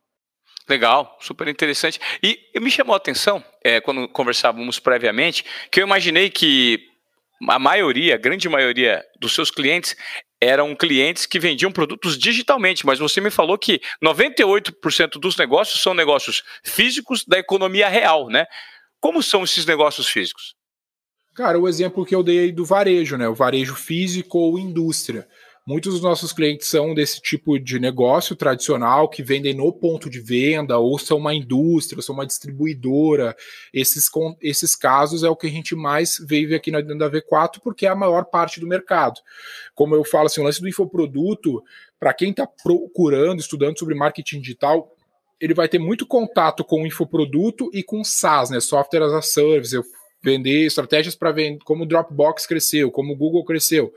[0.69, 2.01] Legal, super interessante.
[2.23, 6.79] E me chamou a atenção, é, quando conversávamos previamente, que eu imaginei que
[7.49, 9.95] a maioria, a grande maioria dos seus clientes
[10.45, 15.95] eram clientes que vendiam produtos digitalmente, mas você me falou que 98% dos negócios são
[15.95, 18.47] negócios físicos da economia real, né?
[19.01, 20.55] Como são esses negócios físicos?
[21.35, 23.29] Cara, o exemplo que eu dei do varejo, né?
[23.29, 25.27] O varejo físico ou indústria.
[25.67, 30.21] Muitos dos nossos clientes são desse tipo de negócio tradicional que vendem no ponto de
[30.21, 33.35] venda, ou são uma indústria, ou são uma distribuidora.
[33.73, 34.11] Esses,
[34.43, 37.89] esses casos é o que a gente mais vive aqui na da V4, porque é
[37.89, 39.19] a maior parte do mercado.
[39.75, 41.63] Como eu falo, assim, o lance do infoproduto,
[41.99, 44.95] para quem está procurando, estudando sobre marketing digital,
[45.41, 48.61] ele vai ter muito contato com o infoproduto e com SaaS, né?
[48.61, 49.75] Software as a Service,
[50.23, 53.95] vender estratégias para vender, como o Dropbox cresceu, como o Google cresceu.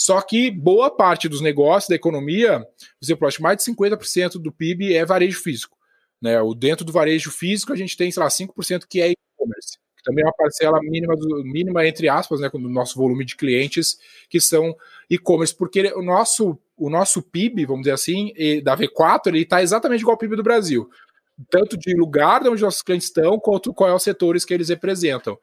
[0.00, 4.38] Só que boa parte dos negócios da economia, por exemplo, acho que mais de 50%
[4.38, 5.76] do PIB é varejo físico.
[6.22, 6.40] Né?
[6.40, 9.76] O dentro do varejo físico, a gente tem, sei lá, 5% que é e-commerce.
[10.04, 13.98] Também é uma parcela mínima, mínima entre aspas, né, do nosso volume de clientes
[14.30, 14.74] que são
[15.10, 18.32] e-commerce, porque o nosso, o nosso PIB, vamos dizer assim,
[18.62, 20.88] da V4, ele está exatamente igual ao PIB do Brasil.
[21.50, 25.36] Tanto de lugar onde nossos clientes estão, quanto qual é os setores que eles representam.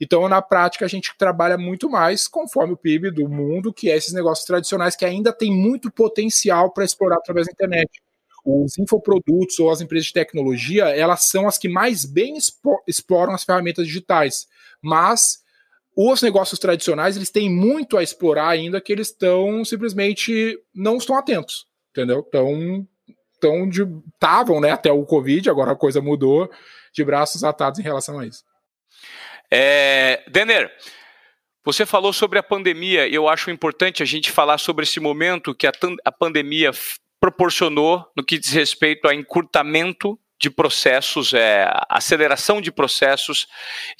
[0.00, 3.96] Então, na prática, a gente trabalha muito mais conforme o PIB do mundo, que é
[3.96, 8.02] esses negócios tradicionais que ainda tem muito potencial para explorar através da internet.
[8.44, 12.36] Os infoprodutos ou as empresas de tecnologia, elas são as que mais bem
[12.86, 14.46] exploram as ferramentas digitais.
[14.82, 15.38] Mas
[15.96, 21.16] os negócios tradicionais, eles têm muito a explorar ainda que eles estão simplesmente não estão
[21.16, 22.22] atentos, entendeu?
[22.28, 22.86] Então,
[23.40, 26.50] tão estavam, né, até o Covid, agora a coisa mudou,
[26.92, 28.44] de braços atados em relação a isso.
[29.50, 30.70] É, Denner,
[31.64, 35.66] você falou sobre a pandemia eu acho importante a gente falar sobre esse momento que
[35.66, 35.72] a,
[36.04, 36.70] a pandemia
[37.20, 43.48] proporcionou no que diz respeito a encurtamento de processos, é, aceleração de processos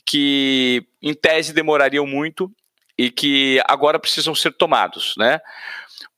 [0.04, 2.52] que, em tese, demorariam muito
[2.96, 5.14] e que agora precisam ser tomados.
[5.16, 5.40] Né?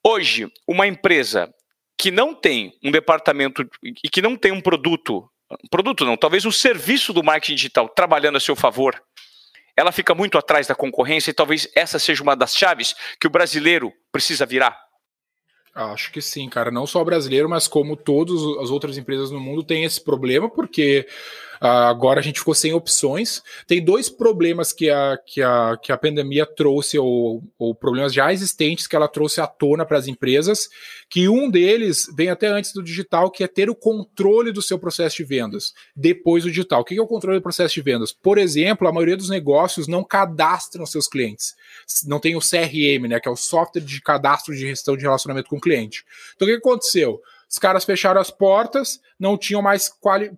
[0.02, 1.52] Hoje, uma empresa
[1.96, 5.28] que não tem um departamento e que não tem um produto,
[5.70, 9.02] produto não, talvez um serviço do marketing digital trabalhando a seu favor,
[9.76, 13.30] ela fica muito atrás da concorrência e talvez essa seja uma das chaves que o
[13.30, 14.76] brasileiro precisa virar?
[15.74, 16.72] Acho que sim, cara.
[16.72, 20.50] Não só o brasileiro, mas como todas as outras empresas no mundo têm esse problema,
[20.50, 21.06] porque
[21.60, 23.42] agora a gente ficou sem opções.
[23.66, 28.32] Tem dois problemas que a, que a, que a pandemia trouxe, ou, ou problemas já
[28.32, 30.68] existentes que ela trouxe à tona para as empresas,
[31.08, 34.78] que um deles vem até antes do digital, que é ter o controle do seu
[34.78, 36.80] processo de vendas depois do digital.
[36.80, 38.12] O que é o controle do processo de vendas?
[38.12, 41.54] Por exemplo, a maioria dos negócios não cadastram seus clientes.
[42.06, 45.48] Não tem o CRM, né, que é o software de cadastro de gestão de relacionamento
[45.48, 46.04] com o cliente.
[46.34, 47.20] Então o que aconteceu?
[47.50, 49.90] Os caras fecharam as portas, não tinham mais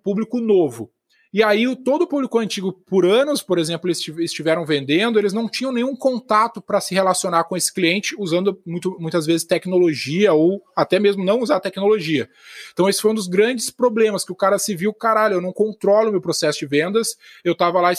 [0.03, 0.89] público novo.
[1.33, 5.31] E aí, o, todo o público antigo, por anos, por exemplo, eles estiveram vendendo, eles
[5.31, 10.33] não tinham nenhum contato para se relacionar com esse cliente usando muito, muitas vezes tecnologia
[10.33, 12.29] ou até mesmo não usar tecnologia.
[12.73, 15.53] Então, esse foi um dos grandes problemas que o cara se viu, caralho, eu não
[15.53, 17.15] controlo meu processo de vendas,
[17.45, 17.93] eu estava lá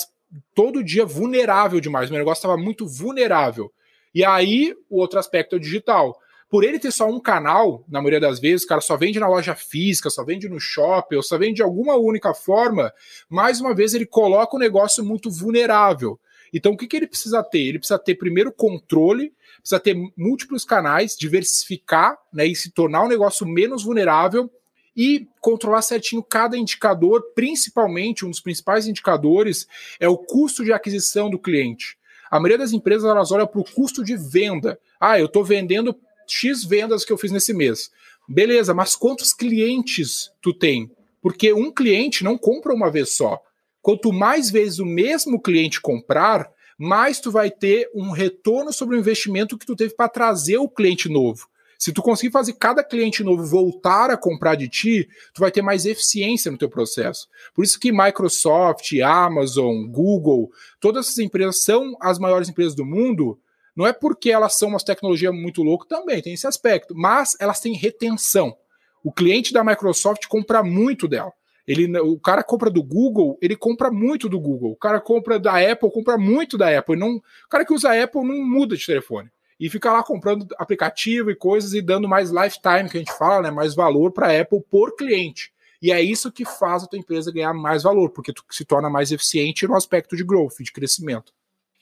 [0.55, 3.73] todo dia vulnerável demais, meu negócio estava muito vulnerável.
[4.15, 6.22] E aí, o outro aspecto é o digital
[6.53, 9.27] por ele ter só um canal, na maioria das vezes, o cara só vende na
[9.27, 12.93] loja física, só vende no shopping, ou só vende de alguma única forma,
[13.27, 16.21] mais uma vez ele coloca o negócio muito vulnerável.
[16.53, 17.69] Então, o que, que ele precisa ter?
[17.69, 23.09] Ele precisa ter primeiro controle, precisa ter múltiplos canais, diversificar né, e se tornar um
[23.09, 24.51] negócio menos vulnerável
[24.95, 29.67] e controlar certinho cada indicador, principalmente um dos principais indicadores
[29.99, 31.97] é o custo de aquisição do cliente.
[32.31, 34.79] A maioria das empresas elas olham para o custo de venda.
[35.01, 37.91] Ah, eu estou vendendo X vendas que eu fiz nesse mês.
[38.29, 40.91] Beleza, mas quantos clientes tu tem?
[41.21, 43.41] Porque um cliente não compra uma vez só.
[43.81, 48.99] Quanto mais vezes o mesmo cliente comprar, mais tu vai ter um retorno sobre o
[48.99, 51.49] investimento que tu teve para trazer o cliente novo.
[51.83, 55.63] Se tu conseguir fazer cada cliente novo voltar a comprar de ti, tu vai ter
[55.63, 57.29] mais eficiência no teu processo.
[57.53, 63.37] Por isso que Microsoft, Amazon, Google, todas essas empresas são as maiores empresas do mundo,
[63.75, 67.61] não é porque elas são umas tecnologias muito loucas, também tem esse aspecto, mas elas
[67.61, 68.57] têm retenção.
[69.03, 71.33] O cliente da Microsoft compra muito dela.
[71.67, 74.73] Ele, o cara compra do Google, ele compra muito do Google.
[74.73, 76.97] O cara compra da Apple, compra muito da Apple.
[76.97, 79.31] Não, o cara que usa a Apple não muda de telefone.
[79.59, 83.43] E fica lá comprando aplicativo e coisas e dando mais lifetime, que a gente fala,
[83.43, 85.53] né, mais valor para a Apple por cliente.
[85.81, 88.91] E é isso que faz a tua empresa ganhar mais valor, porque tu se torna
[88.91, 91.33] mais eficiente no aspecto de growth, de crescimento.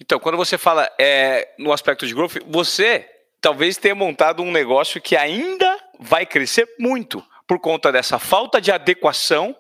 [0.01, 3.09] Então, quando você fala é, no aspecto de growth, você
[3.41, 8.71] talvez tenha montado um negócio que ainda vai crescer muito por conta dessa falta de
[8.71, 9.57] adequação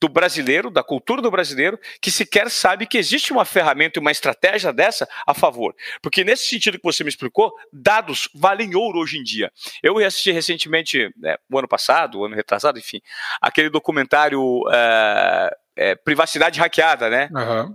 [0.00, 4.12] do brasileiro, da cultura do brasileiro, que sequer sabe que existe uma ferramenta e uma
[4.12, 5.74] estratégia dessa a favor.
[6.00, 9.50] Porque nesse sentido que você me explicou, dados valem ouro hoje em dia.
[9.82, 13.00] Eu assisti recentemente, né, o ano passado, o ano retrasado, enfim,
[13.40, 17.28] aquele documentário é, é, Privacidade Hackeada, né?
[17.32, 17.74] Uhum.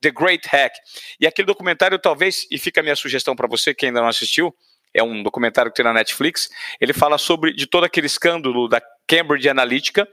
[0.00, 0.72] The Great Hack.
[1.20, 4.54] E aquele documentário, talvez, e fica a minha sugestão para você que ainda não assistiu,
[4.94, 6.48] é um documentário que tem na Netflix.
[6.80, 10.08] Ele fala sobre de todo aquele escândalo da Cambridge Analytica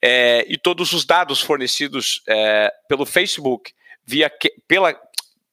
[0.00, 3.72] é, e todos os dados fornecidos é, pelo Facebook
[4.04, 4.30] via
[4.66, 4.98] pela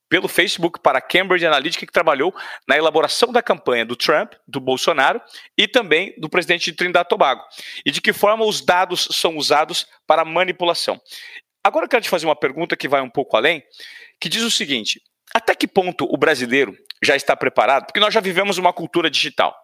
[0.10, 2.36] pelo Facebook para a Cambridge Analytica, que trabalhou
[2.68, 5.22] na elaboração da campanha do Trump, do Bolsonaro
[5.58, 7.44] e também do presidente de Trindade e Tobago.
[7.86, 11.00] E de que forma os dados são usados para manipulação.
[11.64, 13.64] Agora eu quero te fazer uma pergunta que vai um pouco além,
[14.20, 15.02] que diz o seguinte:
[15.34, 17.86] até que ponto o brasileiro já está preparado?
[17.86, 19.56] Porque nós já vivemos uma cultura digital.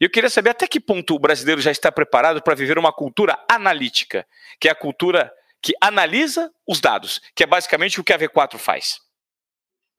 [0.00, 3.38] Eu queria saber até que ponto o brasileiro já está preparado para viver uma cultura
[3.50, 4.26] analítica,
[4.60, 5.32] que é a cultura
[5.62, 9.07] que analisa os dados, que é basicamente o que a V4 faz.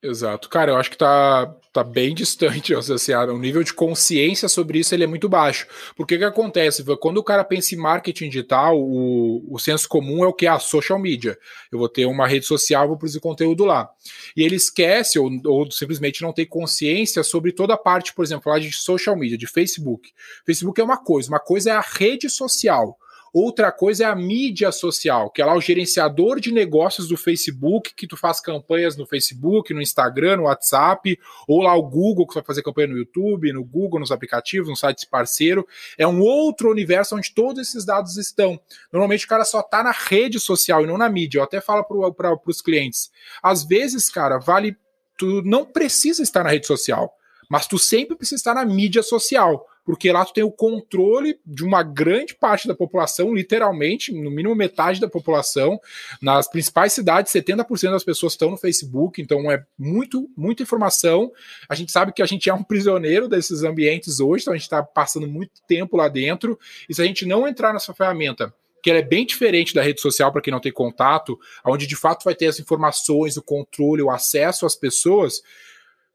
[0.02, 0.48] Exato.
[0.48, 4.96] Cara, eu acho que tá, tá bem distante, assim, o nível de consciência sobre isso
[4.96, 5.68] ele é muito baixo.
[5.94, 6.86] Porque o que acontece?
[7.02, 10.48] Quando o cara pensa em marketing digital, o, o senso comum é o que?
[10.48, 11.38] A social media.
[11.70, 13.90] Eu vou ter uma rede social, vou produzir conteúdo lá.
[14.38, 18.50] E ele esquece, ou, ou simplesmente não tem consciência sobre toda a parte, por exemplo,
[18.52, 20.14] lá de social media, de Facebook.
[20.46, 22.98] Facebook é uma coisa, uma coisa é a rede social.
[23.34, 27.94] Outra coisa é a mídia social, que é lá o gerenciador de negócios do Facebook,
[27.94, 32.34] que tu faz campanhas no Facebook, no Instagram, no WhatsApp, ou lá o Google, que
[32.34, 35.68] vai fazer campanha no YouTube, no Google, nos aplicativos, no site parceiro.
[35.98, 38.60] É um outro universo onde todos esses dados estão.
[38.92, 41.40] Normalmente o cara só tá na rede social e não na mídia.
[41.40, 43.12] Eu até falo para os clientes.
[43.42, 44.76] Às vezes, cara, vale.
[45.18, 47.14] Tu não precisa estar na rede social,
[47.50, 51.64] mas tu sempre precisa estar na mídia social porque lá tu tem o controle de
[51.64, 55.82] uma grande parte da população, literalmente, no mínimo metade da população.
[56.22, 61.32] Nas principais cidades, 70% das pessoas estão no Facebook, então é muito, muita informação.
[61.68, 64.66] A gente sabe que a gente é um prisioneiro desses ambientes hoje, então a gente
[64.66, 68.92] está passando muito tempo lá dentro, e se a gente não entrar nessa ferramenta que
[68.92, 72.24] ela é bem diferente da rede social para quem não tem contato, onde de fato
[72.24, 75.42] vai ter as informações, o controle, o acesso às pessoas,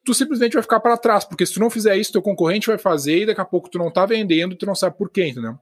[0.04, 2.78] tu simplesmente vai ficar para trás, porque se tu não fizer isso, teu concorrente vai
[2.78, 5.58] fazer e daqui a pouco tu não tá vendendo tu não sabe por quê, entendeu?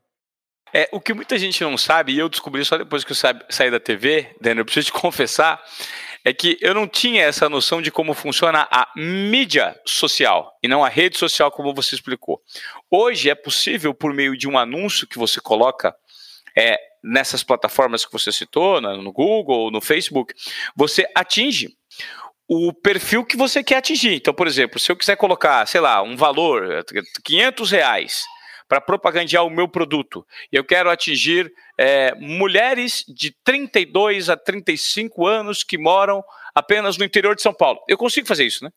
[0.74, 3.16] É, o que muita gente não sabe, e eu descobri só depois que eu
[3.50, 5.62] saí da TV, Daniel, eu preciso te confessar,
[6.24, 10.84] é que eu não tinha essa noção de como funciona a mídia social e não
[10.84, 12.40] a rede social, como você explicou.
[12.90, 15.94] Hoje é possível, por meio de um anúncio que você coloca
[16.56, 20.32] é, nessas plataformas que você citou, no Google, no Facebook,
[20.76, 21.76] você atinge
[22.54, 24.14] o perfil que você quer atingir.
[24.14, 26.84] Então, por exemplo, se eu quiser colocar, sei lá, um valor,
[27.24, 28.24] 500 reais,
[28.68, 35.64] para propagandear o meu produto, eu quero atingir é, mulheres de 32 a 35 anos
[35.64, 36.22] que moram
[36.54, 37.80] apenas no interior de São Paulo.
[37.88, 38.70] Eu consigo fazer isso, né?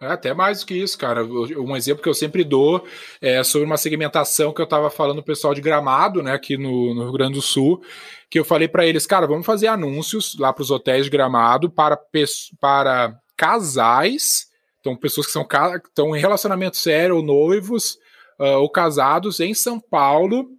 [0.00, 1.24] É, até mais do que isso, cara.
[1.24, 2.86] Um exemplo que eu sempre dou
[3.20, 6.94] é sobre uma segmentação que eu estava falando pro pessoal de Gramado, né, aqui no,
[6.94, 7.82] no Rio Grande do Sul,
[8.30, 11.68] que eu falei para eles, cara, vamos fazer anúncios lá para os hotéis de Gramado
[11.68, 11.98] para,
[12.60, 14.46] para casais,
[14.78, 15.46] então pessoas que são
[15.84, 17.98] estão em relacionamento sério ou noivos
[18.38, 20.57] uh, ou casados em São Paulo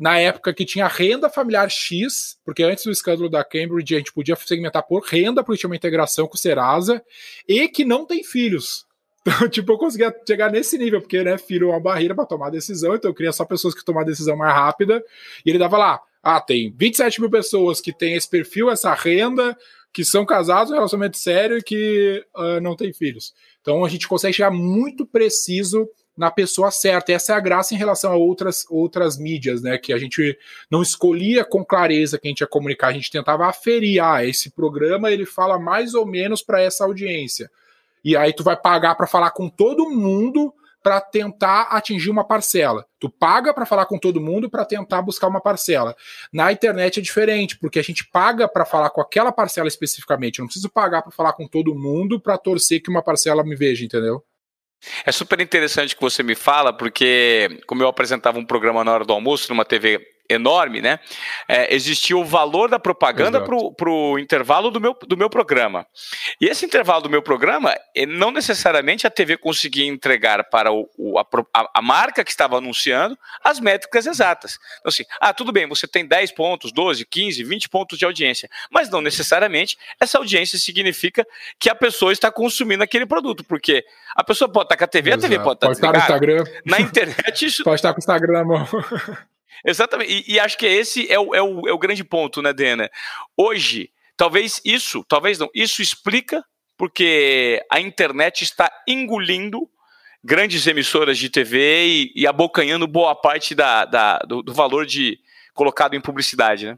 [0.00, 4.14] na época que tinha renda familiar X, porque antes do escândalo da Cambridge a gente
[4.14, 7.04] podia segmentar por renda, porque tinha uma integração com o Serasa,
[7.46, 8.88] e que não tem filhos.
[9.22, 12.48] Então, tipo, eu conseguia chegar nesse nível, porque, né, filho é uma barreira para tomar
[12.48, 15.04] decisão, então eu queria só pessoas que tomar decisão mais rápida,
[15.44, 19.54] e ele dava lá, ah, tem 27 mil pessoas que têm esse perfil, essa renda,
[19.92, 23.34] que são casados, um relacionamento sério e que uh, não têm filhos.
[23.60, 25.86] Então a gente consegue chegar muito preciso
[26.20, 27.12] na pessoa certa.
[27.12, 29.78] Essa é a graça em relação a outras, outras mídias, né?
[29.78, 30.38] Que a gente
[30.70, 34.50] não escolhia com clareza quem a gente ia comunicar, a gente tentava aferir, ah, esse
[34.50, 37.50] programa ele fala mais ou menos para essa audiência.
[38.04, 40.52] E aí tu vai pagar para falar com todo mundo
[40.82, 42.84] para tentar atingir uma parcela.
[42.98, 45.96] Tu paga para falar com todo mundo para tentar buscar uma parcela.
[46.30, 50.38] Na internet é diferente, porque a gente paga para falar com aquela parcela especificamente.
[50.38, 53.56] Eu não preciso pagar para falar com todo mundo para torcer que uma parcela me
[53.56, 54.22] veja, entendeu?
[55.04, 59.04] É super interessante que você me fala, porque como eu apresentava um programa na hora
[59.04, 61.00] do almoço numa TV enorme, né?
[61.48, 65.86] É, existia o valor da propaganda para o intervalo do meu, do meu programa.
[66.40, 70.88] E esse intervalo do meu programa, eh, não necessariamente a TV conseguia entregar para o,
[70.96, 71.26] o, a,
[71.74, 74.58] a, marca que estava anunciando as métricas exatas.
[74.78, 78.48] Então, assim, ah, tudo bem, você tem 10 pontos, 12, 15, 20 pontos de audiência,
[78.70, 81.26] mas não necessariamente essa audiência significa
[81.58, 85.10] que a pessoa está consumindo aquele produto, porque a pessoa pode estar com a TV,
[85.10, 85.26] Exato.
[85.26, 86.44] a TV pode estar, pode estar no Instagram.
[86.64, 87.64] Na internet, isso.
[87.64, 88.68] Pode estar com o Instagram na mão.
[89.64, 90.24] Exatamente.
[90.26, 92.90] E, e, acho que esse é o, é, o, é o grande ponto, né, Dena?
[93.36, 96.44] Hoje, talvez isso, talvez não, isso explica
[96.76, 99.68] porque a internet está engolindo
[100.24, 105.18] grandes emissoras de TV e, e abocanhando boa parte da, da do, do, valor de
[105.54, 106.76] colocado em publicidade, né?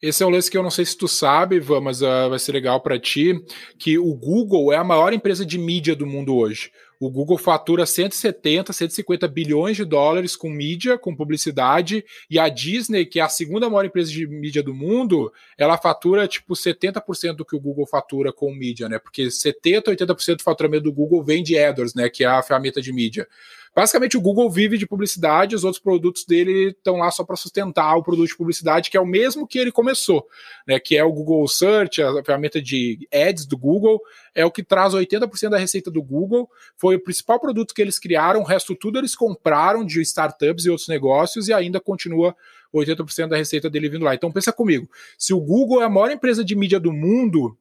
[0.00, 2.52] Esse é um lance que eu não sei se tu sabe, mas uh, vai ser
[2.52, 3.34] legal para ti,
[3.78, 6.70] que o Google é a maior empresa de mídia do mundo hoje.
[7.00, 13.06] O Google fatura 170, 150 bilhões de dólares com mídia, com publicidade, e a Disney,
[13.06, 17.44] que é a segunda maior empresa de mídia do mundo, ela fatura tipo 70% do
[17.44, 18.98] que o Google fatura com mídia, né?
[18.98, 22.82] Porque 70, 80% do faturamento do Google vem de AdWords, né, que é a ferramenta
[22.82, 23.28] de mídia.
[23.74, 27.96] Basicamente, o Google vive de publicidade, os outros produtos dele estão lá só para sustentar
[27.96, 30.26] o produto de publicidade, que é o mesmo que ele começou,
[30.66, 30.78] né?
[30.78, 34.00] Que é o Google Search, a ferramenta de ads do Google,
[34.34, 36.48] é o que traz 80% da receita do Google.
[36.76, 40.70] Foi o principal produto que eles criaram, o resto tudo eles compraram de startups e
[40.70, 42.34] outros negócios e ainda continua
[42.74, 44.14] 80% da receita dele vindo lá.
[44.14, 47.56] Então pensa comigo, se o Google é a maior empresa de mídia do mundo,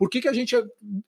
[0.00, 0.56] por que, que a gente.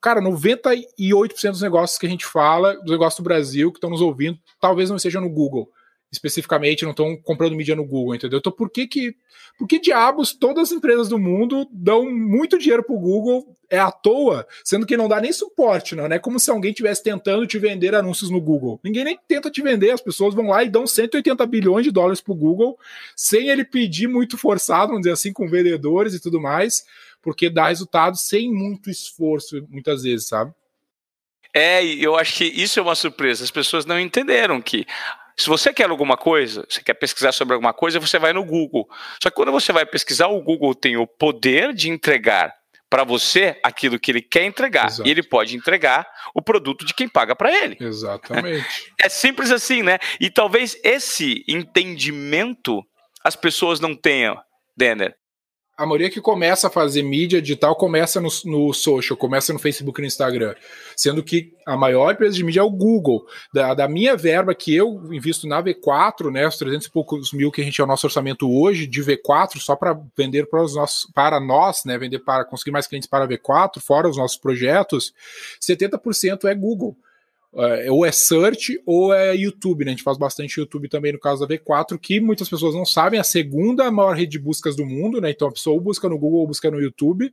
[0.03, 4.03] Cara, 98% dos negócios que a gente fala, dos negócios do Brasil que estão nos
[4.03, 5.71] ouvindo, talvez não estejam no Google.
[6.13, 8.39] Especificamente, não estão comprando mídia no Google, entendeu?
[8.39, 9.17] Então, por que que.
[9.59, 13.91] Por que diabos todas as empresas do mundo dão muito dinheiro pro Google é à
[13.91, 17.59] toa, sendo que não dá nem suporte, não é como se alguém estivesse tentando te
[17.59, 18.79] vender anúncios no Google.
[18.85, 22.21] Ninguém nem tenta te vender, as pessoas vão lá e dão 180 bilhões de dólares
[22.21, 22.79] pro Google,
[23.17, 26.85] sem ele pedir muito forçado, vamos dizer assim, com vendedores e tudo mais
[27.23, 30.53] porque dá resultado sem muito esforço, muitas vezes, sabe?
[31.55, 33.45] É, eu acho que isso é uma surpresa.
[33.45, 34.87] As pessoas não entenderam que
[35.37, 38.89] se você quer alguma coisa, você quer pesquisar sobre alguma coisa, você vai no Google.
[39.23, 42.55] Só que quando você vai pesquisar, o Google tem o poder de entregar
[42.89, 44.87] para você aquilo que ele quer entregar.
[44.87, 45.09] Exato.
[45.09, 47.77] E ele pode entregar o produto de quem paga para ele.
[47.81, 48.93] Exatamente.
[49.03, 49.99] É simples assim, né?
[50.21, 52.83] E talvez esse entendimento
[53.25, 54.41] as pessoas não tenham,
[54.77, 55.17] Denner
[55.83, 59.99] a maioria que começa a fazer mídia digital começa no, no social, começa no Facebook
[59.99, 60.55] e no Instagram.
[60.97, 63.27] Sendo que a maior empresa de mídia é o Google.
[63.53, 67.51] Da, da minha verba que eu invisto na V4, né, os 300 e poucos mil
[67.51, 70.77] que a gente é o nosso orçamento hoje de V4, só para vender para, os
[70.77, 74.37] nossos, para nós, né, vender para conseguir mais clientes para a V4, fora os nossos
[74.37, 75.13] projetos,
[75.61, 76.97] 70% é Google.
[77.55, 79.91] É, ou é search ou é YouTube, né?
[79.91, 83.19] A gente faz bastante YouTube também no caso da V4, que muitas pessoas não sabem,
[83.19, 85.31] é a segunda maior rede de buscas do mundo, né?
[85.31, 87.33] Então a pessoa ou busca no Google ou busca no YouTube.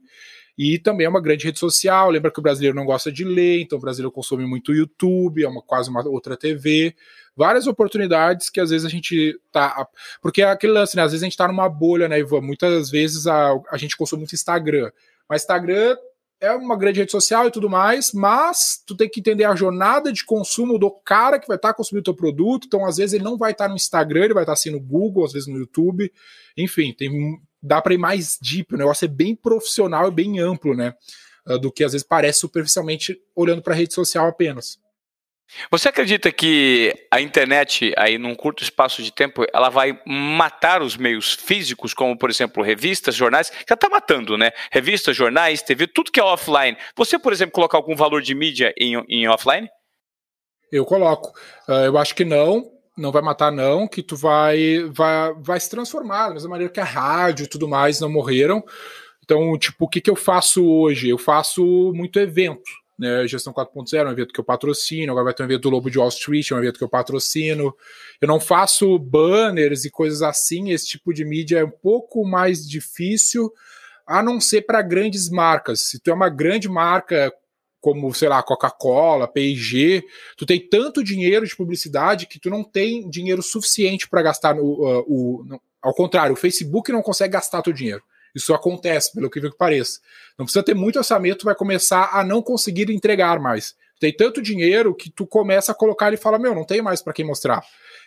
[0.58, 2.10] E também é uma grande rede social.
[2.10, 5.48] Lembra que o brasileiro não gosta de ler, então o brasileiro consome muito YouTube, é
[5.48, 6.94] uma, quase uma outra TV.
[7.34, 9.86] Várias oportunidades que às vezes a gente tá.
[10.20, 11.02] Porque é aquele lance, né?
[11.02, 12.42] Às vezes a gente tá numa bolha, né, Ivan?
[12.42, 14.90] Muitas vezes a, a gente consome muito Instagram.
[15.26, 15.96] Mas Instagram
[16.40, 20.12] é uma grande rede social e tudo mais, mas tu tem que entender a jornada
[20.12, 22.66] de consumo do cara que vai estar tá consumindo o teu produto.
[22.66, 24.70] Então, às vezes, ele não vai estar tá no Instagram, ele vai estar tá assim
[24.70, 26.10] no Google, às vezes no YouTube.
[26.56, 28.74] Enfim, tem, dá para ir mais deep.
[28.74, 30.94] O negócio é bem profissional e bem amplo, né?
[31.44, 34.78] Ah, do que às vezes parece superficialmente olhando para a rede social apenas.
[35.70, 40.96] Você acredita que a internet, aí num curto espaço de tempo, ela vai matar os
[40.96, 44.52] meios físicos, como por exemplo revistas, jornais, que está matando, né?
[44.70, 46.76] Revistas, jornais, TV, tudo que é offline.
[46.96, 49.68] Você, por exemplo, coloca algum valor de mídia em, em offline?
[50.70, 51.30] Eu coloco.
[51.68, 55.68] Uh, eu acho que não, não vai matar não, que tu vai, vai, vai se
[55.68, 58.64] transformar, da mesma maneira que a rádio e tudo mais não morreram.
[59.24, 61.08] Então, tipo, o que, que eu faço hoje?
[61.08, 62.70] Eu faço muito evento
[63.00, 65.70] né, Gestão 4.0 é um evento que eu patrocino, agora vai ter um evento do
[65.70, 67.74] Lobo de Wall Street, é um evento que eu patrocino.
[68.20, 72.68] Eu não faço banners e coisas assim, esse tipo de mídia é um pouco mais
[72.68, 73.50] difícil,
[74.06, 75.80] a não ser para grandes marcas.
[75.80, 77.32] Se tu é uma grande marca
[77.80, 80.04] como, sei lá, Coca-Cola, P&G,
[80.36, 84.62] tu tem tanto dinheiro de publicidade que tu não tem dinheiro suficiente para gastar no,
[84.62, 88.02] uh, o, no, ao contrário, o Facebook não consegue gastar teu dinheiro.
[88.34, 90.00] Isso acontece, pelo que pareça.
[90.38, 93.74] Não precisa ter muito orçamento, vai começar a não conseguir entregar mais.
[93.98, 97.12] Tem tanto dinheiro que tu começa a colocar e fala: Meu, não tenho mais para
[97.12, 97.62] quem mostrar.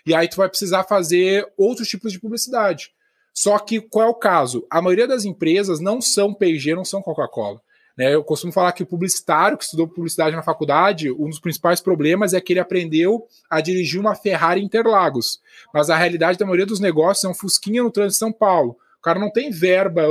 [0.05, 2.91] E aí tu vai precisar fazer outros tipos de publicidade.
[3.33, 4.65] Só que qual é o caso?
[4.69, 7.61] A maioria das empresas não são P&G, não são Coca-Cola.
[7.97, 8.13] Né?
[8.13, 12.33] Eu costumo falar que o publicitário que estudou publicidade na faculdade, um dos principais problemas
[12.33, 15.41] é que ele aprendeu a dirigir uma Ferrari Interlagos.
[15.73, 18.77] Mas a realidade da maioria dos negócios é um Fusquinha no trânsito de São Paulo
[19.03, 20.03] cara não tem verba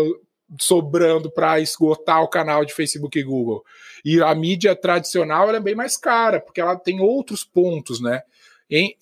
[0.60, 3.64] sobrando para esgotar o canal de Facebook e Google.
[4.04, 8.22] E a mídia tradicional é bem mais cara, porque ela tem outros pontos, né?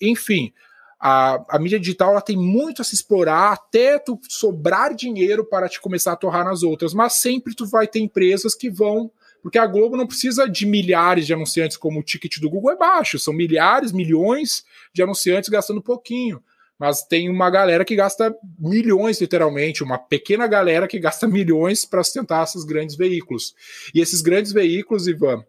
[0.01, 0.53] Enfim,
[0.99, 5.67] a, a mídia digital ela tem muito a se explorar até tu sobrar dinheiro para
[5.67, 9.11] te começar a torrar nas outras, mas sempre tu vai ter empresas que vão
[9.41, 12.75] porque a Globo não precisa de milhares de anunciantes como o ticket do Google é
[12.75, 14.63] baixo, são milhares, milhões
[14.93, 16.43] de anunciantes gastando pouquinho.
[16.81, 22.03] Mas tem uma galera que gasta milhões, literalmente, uma pequena galera que gasta milhões para
[22.03, 23.53] sustentar esses grandes veículos.
[23.93, 25.45] E esses grandes veículos, Ivan,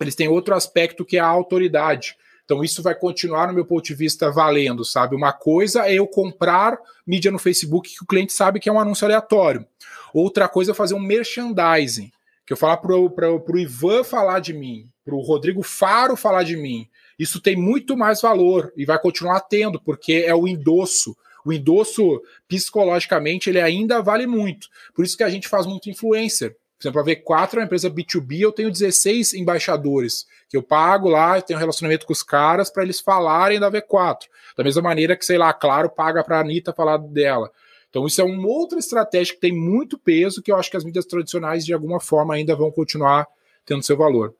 [0.00, 2.16] eles têm outro aspecto que é a autoridade.
[2.44, 5.14] Então, isso vai continuar, no meu ponto de vista, valendo, sabe?
[5.14, 8.80] Uma coisa é eu comprar mídia no Facebook que o cliente sabe que é um
[8.80, 9.64] anúncio aleatório.
[10.12, 12.10] Outra coisa é fazer um merchandising,
[12.44, 16.56] que eu falar para o Ivan falar de mim, para o Rodrigo Faro falar de
[16.56, 16.88] mim,
[17.18, 21.16] isso tem muito mais valor e vai continuar tendo, porque é o endosso.
[21.44, 24.68] O endosso, psicologicamente, ele ainda vale muito.
[24.94, 26.56] Por isso que a gente faz muito influencer.
[26.78, 31.08] Por exemplo, a V4 é uma empresa B2B, eu tenho 16 embaixadores que eu pago
[31.08, 34.24] lá, eu tenho um relacionamento com os caras para eles falarem da V4.
[34.56, 37.50] Da mesma maneira que, sei lá, Claro paga para a Anitta falar dela.
[37.88, 40.84] Então, isso é uma outra estratégia que tem muito peso, que eu acho que as
[40.84, 43.26] mídias tradicionais, de alguma forma, ainda vão continuar
[43.64, 44.34] tendo seu valor.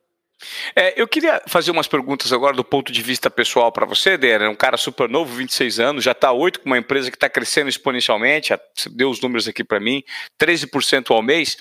[0.74, 4.45] É, eu queria fazer umas perguntas agora do ponto de vista pessoal para você, Dera.
[4.45, 7.28] É um cara super novo, 26 anos, já está oito com uma empresa que está
[7.28, 10.03] crescendo exponencialmente, você deu os números aqui para mim,
[10.39, 11.57] 13% ao mês.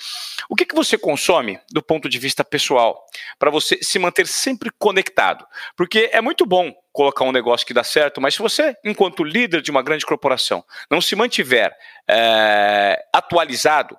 [0.48, 3.02] O que, que você consome do ponto de vista pessoal
[3.38, 5.46] para você se manter sempre conectado?
[5.74, 9.62] Porque é muito bom colocar um negócio que dá certo, mas se você, enquanto líder
[9.62, 11.74] de uma grande corporação, não se mantiver
[12.08, 13.96] é, atualizado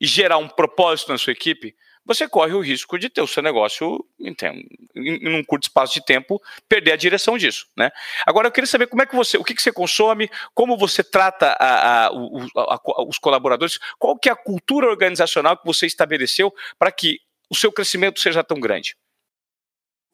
[0.00, 1.74] e gerar um propósito na sua equipe,
[2.06, 4.54] você corre o risco de ter o seu negócio, então,
[4.94, 7.66] em, um curto espaço de tempo, perder a direção disso.
[7.76, 7.90] Né?
[8.24, 11.02] Agora, eu queria saber como é que você, o que, que você consome, como você
[11.02, 16.54] trata a, a, a, os colaboradores, qual que é a cultura organizacional que você estabeleceu
[16.78, 17.18] para que
[17.50, 18.96] o seu crescimento seja tão grande.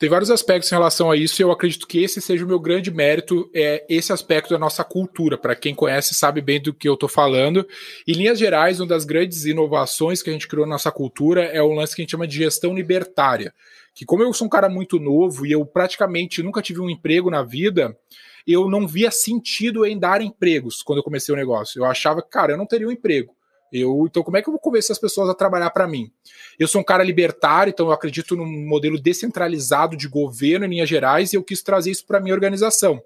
[0.02, 2.58] Tem vários aspectos em relação a isso e eu acredito que esse seja o meu
[2.58, 5.38] grande mérito, é esse aspecto da nossa cultura.
[5.38, 7.64] Para quem conhece, sabe bem do que eu estou falando.
[8.04, 11.62] Em linhas gerais, uma das grandes inovações que a gente criou na nossa cultura é
[11.62, 13.54] o lance que a gente chama de gestão libertária.
[13.94, 17.30] Que como eu sou um cara muito novo e eu praticamente nunca tive um emprego
[17.30, 17.96] na vida,
[18.44, 21.78] eu não via sentido em dar empregos quando eu comecei o negócio.
[21.78, 23.36] Eu achava que, cara, eu não teria um emprego.
[23.72, 26.12] Eu, então, como é que eu vou convencer as pessoas a trabalhar para mim?
[26.58, 30.88] Eu sou um cara libertário, então eu acredito num modelo descentralizado de governo em linhas
[30.88, 33.02] gerais e eu quis trazer isso para minha organização.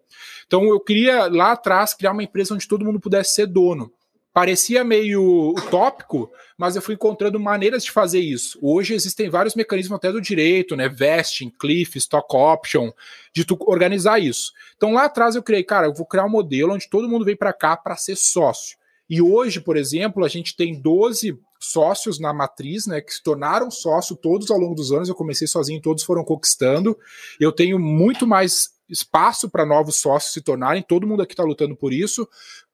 [0.46, 3.92] Então, eu queria lá atrás criar uma empresa onde todo mundo pudesse ser dono.
[4.36, 8.58] Parecia meio utópico, mas eu fui encontrando maneiras de fazer isso.
[8.60, 10.90] Hoje existem vários mecanismos até do direito, né?
[10.90, 12.92] Vesting, cliff, stock option,
[13.32, 14.52] de tu organizar isso.
[14.76, 17.34] Então lá atrás eu criei, cara, eu vou criar um modelo onde todo mundo vem
[17.34, 18.76] para cá para ser sócio.
[19.08, 23.70] E hoje, por exemplo, a gente tem 12 sócios na matriz, né, que se tornaram
[23.70, 25.08] sócio todos ao longo dos anos.
[25.08, 26.96] Eu comecei sozinho, todos foram conquistando.
[27.40, 31.74] Eu tenho muito mais espaço para novos sócios se tornarem, todo mundo aqui está lutando
[31.76, 32.28] por isso.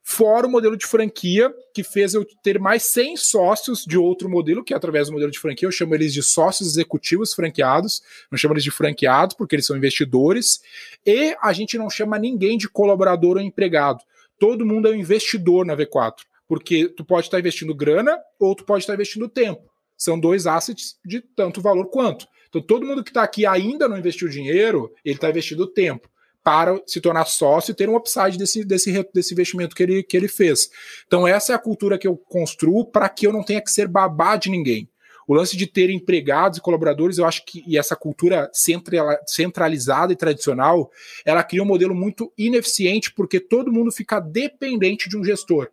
[0.05, 4.65] Fora o modelo de franquia, que fez eu ter mais 100 sócios de outro modelo,
[4.65, 8.37] que é através do modelo de franquia, eu chamo eles de sócios executivos franqueados, não
[8.37, 10.61] chamo eles de franqueados, porque eles são investidores,
[11.07, 14.03] e a gente não chama ninguém de colaborador ou empregado
[14.43, 16.15] todo mundo é um investidor na V4,
[16.49, 19.63] porque tu pode estar investindo grana ou tu pode estar investindo tempo.
[19.97, 22.27] São dois assets de tanto valor quanto.
[22.49, 26.11] Então, todo mundo que está aqui ainda não investiu dinheiro, ele está investindo tempo
[26.43, 30.17] para se tornar sócio e ter um upside desse, desse, desse investimento que ele, que
[30.17, 30.69] ele fez.
[31.07, 33.87] Então, essa é a cultura que eu construo para que eu não tenha que ser
[33.87, 34.91] babá de ninguém.
[35.33, 38.51] O lance de ter empregados e colaboradores, eu acho que e essa cultura
[39.25, 40.91] centralizada e tradicional,
[41.25, 45.71] ela cria um modelo muito ineficiente porque todo mundo fica dependente de um gestor.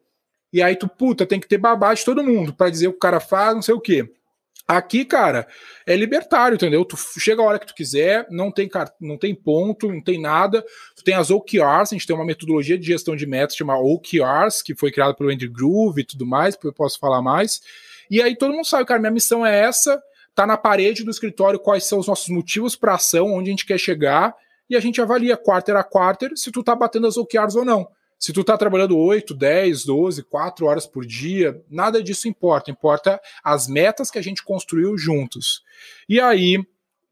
[0.53, 2.97] E aí tu, puta, tem que ter babá de todo mundo para dizer o que
[2.99, 4.09] o cara faz, não sei o quê.
[4.65, 5.45] Aqui, cara,
[5.85, 6.85] é libertário, entendeu?
[6.85, 8.69] Tu chega a hora que tu quiser, não tem,
[9.01, 10.63] não tem ponto, não tem nada.
[10.95, 14.63] Tu tem as OKRs, a gente tem uma metodologia de gestão de metas chamada OKRs,
[14.63, 17.59] que foi criada pelo Andrew Groove e tudo mais, eu posso falar mais.
[18.09, 20.01] E aí todo mundo sabe, cara, minha missão é essa,
[20.33, 23.65] tá na parede do escritório quais são os nossos motivos para ação, onde a gente
[23.65, 24.35] quer chegar,
[24.69, 27.87] e a gente avalia quarter a quarter se tu tá batendo as OKRs ou não.
[28.19, 32.69] Se tu tá trabalhando 8, 10, 12, 4 horas por dia, nada disso importa.
[32.69, 35.63] Importa as metas que a gente construiu juntos.
[36.07, 36.61] E aí,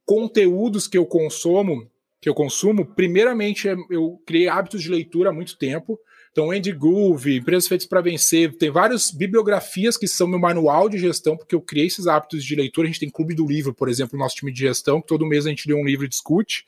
[0.05, 1.89] conteúdos que eu consumo,
[2.19, 5.97] que eu consumo, primeiramente eu criei hábitos de leitura há muito tempo.
[6.37, 10.99] Então, Andy Groove, Empresas Feitas para Vencer, tem várias bibliografias que são meu manual de
[10.99, 12.85] gestão, porque eu criei esses hábitos de leitura.
[12.85, 15.25] A gente tem Clube do Livro, por exemplo, no nosso time de gestão, que todo
[15.25, 16.63] mês a gente lê um livro e discute.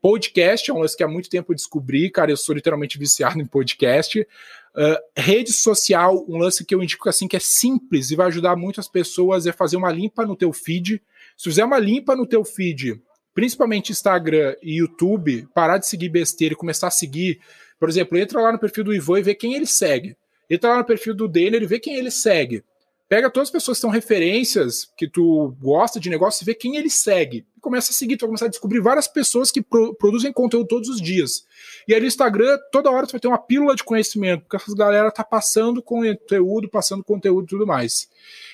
[0.00, 3.40] Podcast é um lance que há muito tempo eu descobri, cara, eu sou literalmente viciado
[3.40, 4.20] em podcast.
[4.20, 8.54] Uh, rede social, um lance que eu indico assim que é simples e vai ajudar
[8.54, 11.02] muitas pessoas é fazer uma limpa no teu feed.
[11.36, 13.02] Se fizer uma limpa no teu feed,
[13.34, 17.40] principalmente Instagram e YouTube, parar de seguir besteira e começar a seguir
[17.80, 20.14] por exemplo, entra lá no perfil do Ivan e vê quem ele segue.
[20.50, 22.62] Entra lá no perfil do Denner e vê quem ele segue.
[23.08, 26.76] Pega todas as pessoas que são referências, que tu gosta de negócio, e vê quem
[26.76, 27.44] ele segue.
[27.56, 30.68] E começa a seguir, tu vai começar a descobrir várias pessoas que pro, produzem conteúdo
[30.68, 31.44] todos os dias.
[31.88, 34.76] E aí no Instagram, toda hora tu vai ter uma pílula de conhecimento, porque essa
[34.76, 38.08] galera tá passando conteúdo, passando conteúdo e tudo mais.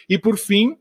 [0.09, 0.79] E por fim,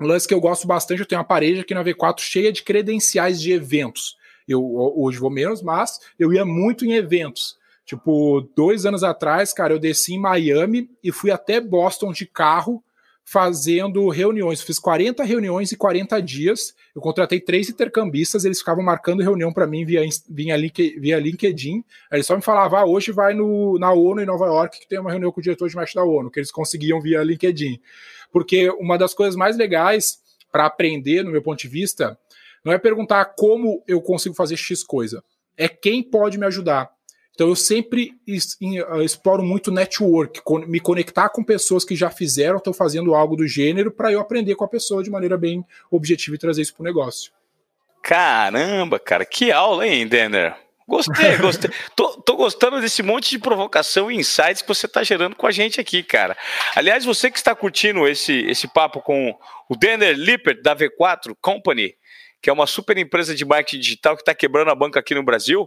[0.00, 2.62] um lance que eu gosto bastante, eu tenho uma parede aqui na V4 cheia de
[2.62, 4.16] credenciais de eventos.
[4.46, 4.62] Eu
[4.96, 7.58] hoje vou menos, mas eu ia muito em eventos.
[7.84, 12.82] Tipo, dois anos atrás, cara, eu desci em Miami e fui até Boston de carro
[13.24, 14.62] fazendo reuniões.
[14.62, 16.74] fiz 40 reuniões em 40 dias.
[16.94, 21.82] Eu contratei três intercambistas, eles ficavam marcando reunião para mim via, via, link, via LinkedIn.
[22.10, 24.88] Aí eles só me falavam, ah, hoje vai no, na ONU em Nova York, que
[24.88, 27.80] tem uma reunião com o diretor de mestre da ONU, que eles conseguiam via LinkedIn.
[28.30, 30.18] Porque uma das coisas mais legais
[30.52, 32.18] para aprender, no meu ponto de vista,
[32.64, 35.24] não é perguntar como eu consigo fazer X coisa,
[35.56, 36.93] é quem pode me ajudar.
[37.34, 38.12] Então eu sempre
[39.02, 43.90] exploro muito network, me conectar com pessoas que já fizeram, estão fazendo algo do gênero,
[43.90, 46.84] para eu aprender com a pessoa de maneira bem objetiva e trazer isso para o
[46.84, 47.32] negócio.
[48.02, 50.54] Caramba, cara, que aula, hein, Denner?
[50.86, 51.70] Gostei, gostei.
[51.96, 55.50] tô, tô, gostando desse monte de provocação e insights que você está gerando com a
[55.50, 56.36] gente aqui, cara.
[56.76, 59.36] Aliás, você que está curtindo esse, esse papo com
[59.68, 61.94] o Denner Lippert, da V4 Company,
[62.42, 65.22] que é uma super empresa de marketing digital que está quebrando a banca aqui no
[65.22, 65.66] Brasil,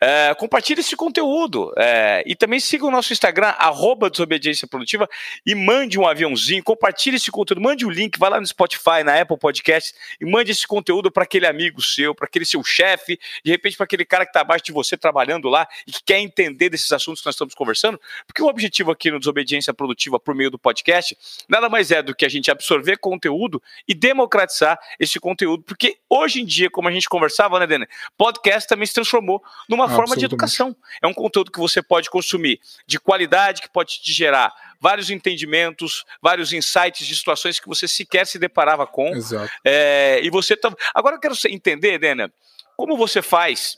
[0.00, 5.08] é, compartilhe esse conteúdo é, e também siga o nosso Instagram, arroba Desobediência Produtiva,
[5.44, 9.02] e mande um aviãozinho, compartilhe esse conteúdo, mande o um link, vai lá no Spotify,
[9.04, 13.18] na Apple Podcast e mande esse conteúdo para aquele amigo seu, para aquele seu chefe,
[13.44, 16.18] de repente para aquele cara que está abaixo de você trabalhando lá e que quer
[16.18, 20.34] entender desses assuntos que nós estamos conversando, porque o objetivo aqui no Desobediência Produtiva por
[20.34, 21.16] meio do podcast
[21.48, 26.40] nada mais é do que a gente absorver conteúdo e democratizar esse conteúdo, porque hoje
[26.40, 30.24] em dia, como a gente conversava, né, Dene, podcast também se transformou numa forma de
[30.24, 30.76] educação.
[31.02, 36.04] É um conteúdo que você pode consumir de qualidade, que pode te gerar vários entendimentos,
[36.22, 39.08] vários insights de situações que você sequer se deparava com.
[39.08, 39.50] Exato.
[39.64, 40.74] É, e você tá...
[40.94, 42.32] Agora eu quero entender, Dena,
[42.76, 43.76] como você faz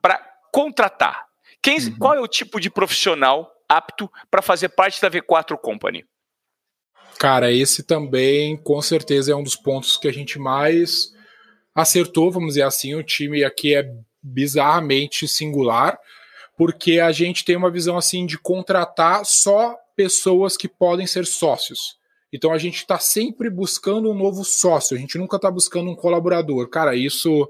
[0.00, 0.20] para
[0.52, 1.26] contratar?
[1.62, 1.98] Quem, uhum.
[1.98, 6.04] Qual é o tipo de profissional apto para fazer parte da V4 Company?
[7.18, 11.12] Cara, esse também com certeza é um dos pontos que a gente mais
[11.74, 12.94] acertou, vamos dizer assim.
[12.94, 13.90] O time aqui é
[14.28, 15.98] bizarramente singular,
[16.56, 21.98] porque a gente tem uma visão assim de contratar só pessoas que podem ser sócios.
[22.32, 25.96] Então a gente está sempre buscando um novo sócio, a gente nunca está buscando um
[25.96, 26.68] colaborador.
[26.68, 27.48] Cara, isso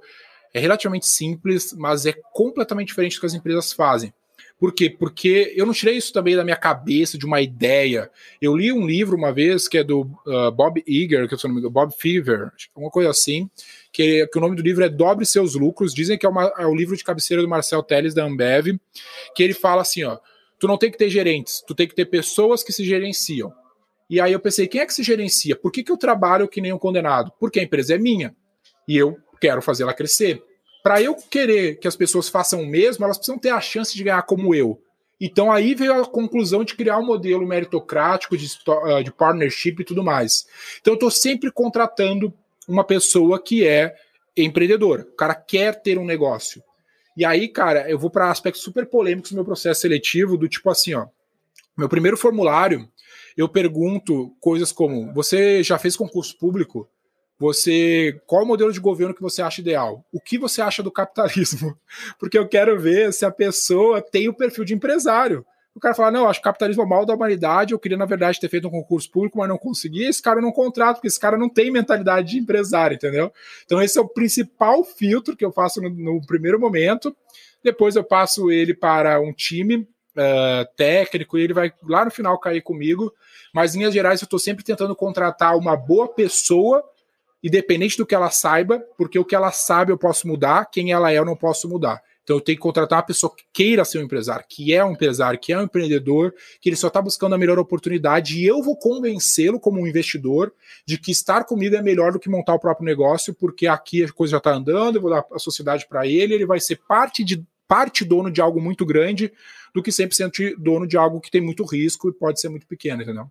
[0.54, 4.12] é relativamente simples, mas é completamente diferente do que as empresas fazem.
[4.58, 4.90] Por quê?
[4.90, 8.10] Porque eu não tirei isso também da minha cabeça, de uma ideia.
[8.42, 11.48] Eu li um livro uma vez que é do uh, Bob Iger, que é o
[11.48, 13.48] nome do Bob Fever, alguma coisa assim,
[13.92, 15.94] que, que, o nome do livro é Dobre Seus Lucros.
[15.94, 18.76] Dizem que é, uma, é o livro de cabeceira do Marcel Teles, da Ambev,
[19.34, 20.18] que ele fala assim, ó,
[20.58, 23.52] tu não tem que ter gerentes, tu tem que ter pessoas que se gerenciam.
[24.10, 25.54] E aí eu pensei, quem é que se gerencia?
[25.54, 27.30] Por que, que eu trabalho que nem um condenado?
[27.38, 28.34] Porque a empresa é minha
[28.88, 30.42] e eu quero fazer ela crescer
[30.88, 34.02] para eu querer que as pessoas façam o mesmo, elas precisam ter a chance de
[34.02, 34.80] ganhar como eu.
[35.20, 38.48] Então aí veio a conclusão de criar um modelo meritocrático de,
[38.84, 40.46] ah, de partnership e tudo mais.
[40.80, 42.32] Então eu estou sempre contratando
[42.66, 43.94] uma pessoa que é
[44.34, 45.02] empreendedora.
[45.02, 46.62] O cara quer ter um negócio.
[47.14, 50.70] E aí, cara, eu vou para aspectos super polêmicos do meu processo seletivo, do tipo
[50.70, 51.06] assim, ó.
[51.76, 52.88] Meu primeiro formulário,
[53.36, 56.88] eu pergunto coisas como: você já fez concurso público?
[57.38, 60.04] Você, qual o modelo de governo que você acha ideal?
[60.12, 61.78] O que você acha do capitalismo?
[62.18, 65.46] Porque eu quero ver se a pessoa tem o perfil de empresário.
[65.78, 67.72] O cara fala: não, acho que o capitalismo é o mal da humanidade.
[67.72, 70.04] Eu queria, na verdade, ter feito um concurso público, mas não consegui.
[70.04, 73.32] Esse cara não contrato, porque esse cara não tem mentalidade de empresário, entendeu?
[73.64, 77.16] Então, esse é o principal filtro que eu faço no, no primeiro momento.
[77.62, 82.36] Depois, eu passo ele para um time uh, técnico e ele vai lá no final
[82.40, 83.14] cair comigo.
[83.54, 86.82] Mas, em linhas gerais, eu estou sempre tentando contratar uma boa pessoa
[87.42, 91.12] independente do que ela saiba, porque o que ela sabe eu posso mudar, quem ela
[91.12, 92.02] é eu não posso mudar.
[92.28, 94.92] Então eu tenho que contratar uma pessoa que queira ser um empresário, que é um
[94.92, 98.62] empresário, que é um empreendedor, que ele só está buscando a melhor oportunidade e eu
[98.62, 100.52] vou convencê-lo como um investidor
[100.84, 104.12] de que estar comigo é melhor do que montar o próprio negócio, porque aqui a
[104.12, 107.24] coisa já está andando, eu vou dar a sociedade para ele, ele vai ser parte
[107.24, 109.32] de parte dono de algo muito grande
[109.74, 113.02] do que 100% dono de algo que tem muito risco e pode ser muito pequeno,
[113.02, 113.30] entendeu?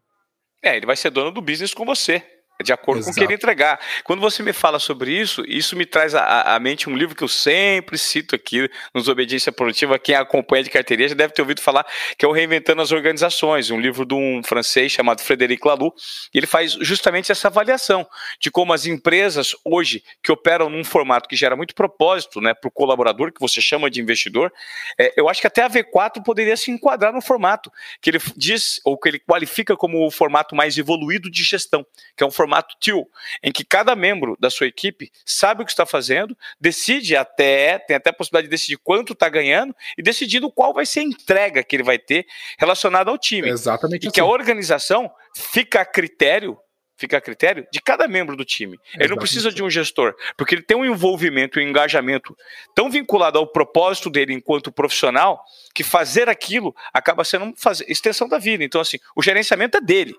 [0.59, 2.23] É, ele vai ser dono do business com você.
[2.63, 3.13] De acordo Exato.
[3.13, 3.79] com o que ele entregar.
[4.03, 7.23] Quando você me fala sobre isso, isso me traz à, à, mente um livro que
[7.23, 9.99] eu sempre cito aqui nos Obediência Produtiva.
[9.99, 11.85] Quem acompanha de carteirinha já deve ter ouvido falar,
[12.17, 15.95] que é o Reinventando as Organizações, um livro de um francês chamado Frederic Laloux.
[16.33, 18.07] E ele faz justamente essa avaliação
[18.39, 22.67] de como as empresas hoje que operam num formato que gera muito propósito né, para
[22.67, 24.51] o colaborador, que você chama de investidor,
[24.99, 28.81] é, eu acho que até a V4 poderia se enquadrar no formato que ele diz,
[28.83, 31.85] ou que ele qualifica como o formato mais evoluído de gestão,
[32.15, 33.07] que é um formato formato TIL,
[33.43, 37.97] em que cada membro da sua equipe sabe o que está fazendo, decide até, tem
[37.97, 41.63] até a possibilidade de decidir quanto está ganhando e decidindo qual vai ser a entrega
[41.63, 42.25] que ele vai ter
[42.57, 43.49] relacionada ao time.
[43.49, 44.05] Exatamente.
[44.05, 44.13] E assim.
[44.13, 44.31] que a assim.
[44.31, 46.57] organização fica a critério
[46.99, 48.73] fica a critério de cada membro do time.
[48.73, 49.03] Exatamente.
[49.03, 52.35] Ele não precisa de um gestor, porque ele tem um envolvimento e um engajamento
[52.73, 55.43] tão vinculado ao propósito dele enquanto profissional,
[55.75, 57.53] que fazer aquilo acaba sendo uma
[57.87, 58.63] extensão da vida.
[58.63, 60.15] Então, assim, o gerenciamento é dele.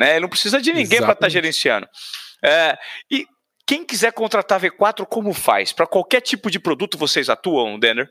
[0.00, 0.12] Né?
[0.12, 1.86] Ele não precisa de ninguém para estar tá gerenciando.
[2.44, 2.76] É,
[3.10, 3.26] e
[3.66, 5.72] quem quiser contratar V4, como faz?
[5.72, 8.08] Para qualquer tipo de produto vocês atuam, Denner?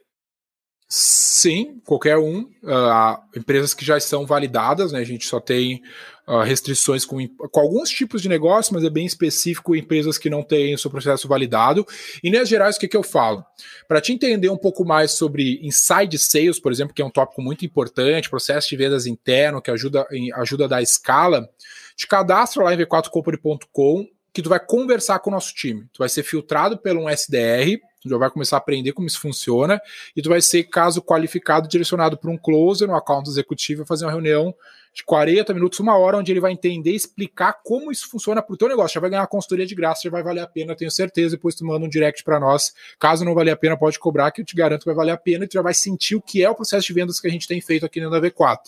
[0.88, 2.42] Sim, qualquer um.
[2.42, 5.00] Uh, empresas que já estão validadas, né?
[5.00, 5.82] A gente só tem
[6.28, 10.44] uh, restrições com, com, alguns tipos de negócio, mas é bem específico empresas que não
[10.44, 11.86] têm o seu processo validado.
[12.24, 13.46] E, nas gerais, o que, que eu falo?
[13.88, 17.42] Para te entender um pouco mais sobre inside sales, por exemplo, que é um tópico
[17.42, 21.50] muito importante, processo de vendas interno, que ajuda, ajuda a dar escala,
[21.96, 25.88] te cadastra lá em v4company.com que tu vai conversar com o nosso time.
[25.94, 29.22] Tu vai ser filtrado pelo um SDR, tu já vai começar a aprender como isso
[29.22, 29.80] funciona,
[30.14, 34.12] e tu vai ser, caso qualificado, direcionado para um closer, um account executivo, fazer uma
[34.12, 34.54] reunião
[34.96, 38.56] de 40 minutos, uma hora, onde ele vai entender explicar como isso funciona para o
[38.56, 38.94] teu negócio.
[38.94, 41.36] Já vai ganhar uma consultoria de graça, já vai valer a pena, tenho certeza.
[41.36, 42.74] Depois tu manda um direct para nós.
[42.98, 45.18] Caso não valer a pena, pode cobrar, que eu te garanto que vai valer a
[45.18, 47.30] pena e tu já vai sentir o que é o processo de vendas que a
[47.30, 48.60] gente tem feito aqui na V4.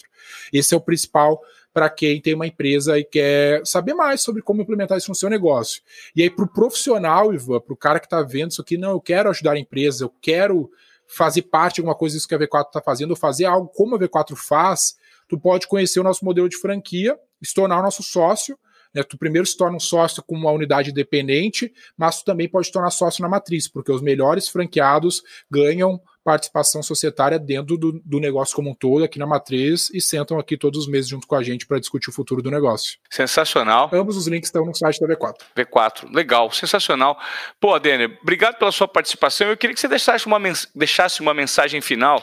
[0.51, 1.41] Esse é o principal
[1.73, 5.29] para quem tem uma empresa e quer saber mais sobre como implementar isso no seu
[5.29, 5.81] negócio.
[6.13, 8.91] E aí, para o profissional, Ivan, para o cara que está vendo isso aqui, não,
[8.91, 10.69] eu quero ajudar a empresa, eu quero
[11.07, 13.95] fazer parte de alguma coisa disso que a V4 está fazendo, ou fazer algo como
[13.95, 14.97] a V4 faz,
[15.27, 18.57] tu pode conhecer o nosso modelo de franquia, se tornar o nosso sócio,
[18.93, 19.03] né?
[19.03, 22.73] Tu primeiro se torna um sócio com uma unidade independente, mas tu também pode se
[22.73, 25.21] tornar sócio na matriz, porque os melhores franqueados
[25.51, 30.37] ganham participação societária dentro do, do, negócio como um todo, aqui na matriz, e sentam
[30.37, 32.97] aqui todos os meses junto com a gente para discutir o futuro do negócio.
[33.09, 33.89] Sensacional.
[33.93, 35.35] Ambos os links estão no site da V4.
[35.55, 37.17] V4, legal, sensacional.
[37.61, 39.47] Pô, Denner, obrigado pela sua participação.
[39.47, 40.37] Eu queria que você deixasse uma,
[40.75, 42.21] deixasse uma mensagem final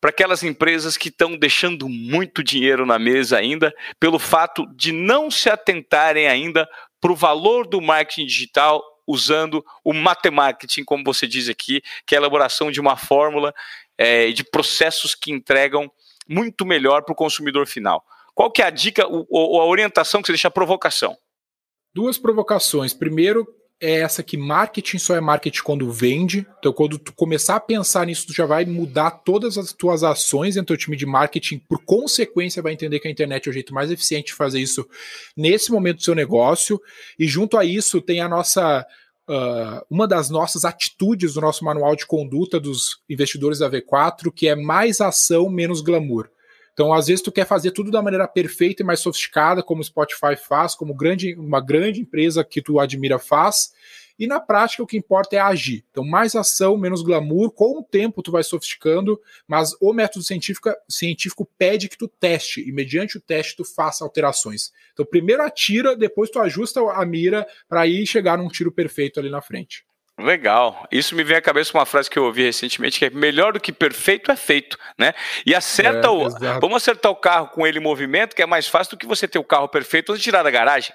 [0.00, 5.30] para aquelas empresas que estão deixando muito dinheiro na mesa ainda, pelo fato de não
[5.30, 6.68] se atentarem ainda
[7.00, 12.18] para o valor do marketing digital usando o matemarketing, como você diz aqui, que é
[12.18, 13.54] a elaboração de uma fórmula
[13.96, 15.90] é, de processos que entregam
[16.28, 18.04] muito melhor para o consumidor final.
[18.34, 21.16] Qual que é a dica ou a orientação que você deixa a provocação?
[21.94, 22.92] Duas provocações.
[22.92, 23.46] Primeiro,
[23.80, 26.46] é essa que marketing só é marketing quando vende.
[26.58, 30.54] Então, quando tu começar a pensar nisso, tu já vai mudar todas as tuas ações
[30.54, 31.58] dentro do time de marketing.
[31.68, 34.86] Por consequência, vai entender que a internet é o jeito mais eficiente de fazer isso
[35.36, 36.80] nesse momento do seu negócio.
[37.18, 38.86] E junto a isso, tem a nossa.
[39.26, 44.46] Uh, uma das nossas atitudes do nosso manual de conduta dos investidores da V4, que
[44.48, 46.28] é mais ação, menos glamour.
[46.74, 49.84] Então, às vezes, tu quer fazer tudo da maneira perfeita e mais sofisticada, como o
[49.84, 53.72] Spotify faz, como grande, uma grande empresa que tu admira faz,
[54.18, 55.84] e na prática o que importa é agir.
[55.90, 60.70] Então, mais ação, menos glamour, com o tempo tu vai sofisticando, mas o método científico,
[60.88, 64.72] científico pede que tu teste, e mediante o teste tu faça alterações.
[64.92, 69.30] Então, primeiro atira, depois tu ajusta a mira para ir chegar num tiro perfeito ali
[69.30, 69.84] na frente.
[70.18, 70.86] Legal.
[70.92, 73.60] Isso me vem à cabeça uma frase que eu ouvi recentemente, que é melhor do
[73.60, 75.12] que perfeito é feito, né?
[75.44, 76.26] E acerta é, o.
[76.26, 76.60] Exato.
[76.60, 79.26] Vamos acertar o carro com ele em movimento, que é mais fácil do que você
[79.26, 80.94] ter o carro perfeito e tirar da garagem.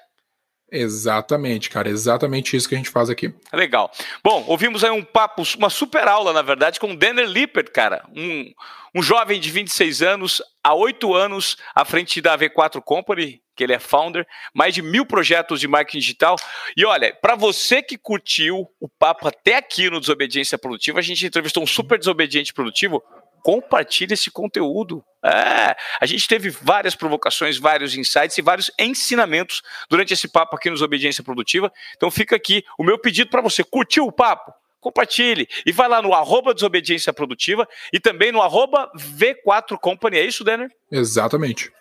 [0.72, 3.34] Exatamente, cara, exatamente isso que a gente faz aqui.
[3.52, 3.92] Legal.
[4.24, 8.04] Bom, ouvimos aí um papo, uma super aula, na verdade, com o Denner Lippert, cara,
[8.16, 8.52] um,
[8.94, 13.74] um jovem de 26 anos, há oito anos à frente da V4 Company, que ele
[13.74, 16.38] é founder, mais de mil projetos de marketing digital.
[16.78, 21.26] E olha, para você que curtiu o papo até aqui no Desobediência Produtiva, a gente
[21.26, 23.04] entrevistou um super desobediente produtivo
[23.42, 25.02] compartilhe esse conteúdo.
[25.24, 30.70] É, a gente teve várias provocações, vários insights e vários ensinamentos durante esse papo aqui
[30.70, 31.72] nos Obediência Produtiva.
[31.96, 33.64] Então fica aqui o meu pedido para você.
[33.64, 34.54] Curtiu o papo?
[34.82, 40.18] Compartilhe e vai lá no arroba Desobediência Produtiva e também no arroba V4 Company.
[40.18, 40.70] É isso, Denner?
[40.92, 41.72] Exatamente.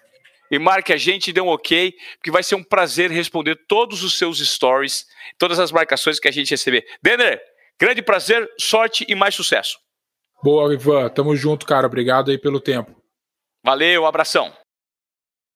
[0.51, 4.03] E marque a gente e dê um ok, porque vai ser um prazer responder todos
[4.03, 5.07] os seus stories,
[5.38, 6.86] todas as marcações que a gente receber.
[7.03, 7.40] Denner,
[7.78, 9.78] grande prazer, sorte e mais sucesso.
[10.42, 11.09] Boa, Ivan.
[11.09, 11.86] Tamo junto, cara.
[11.86, 12.94] Obrigado aí pelo tempo.
[13.64, 14.53] Valeu, abração.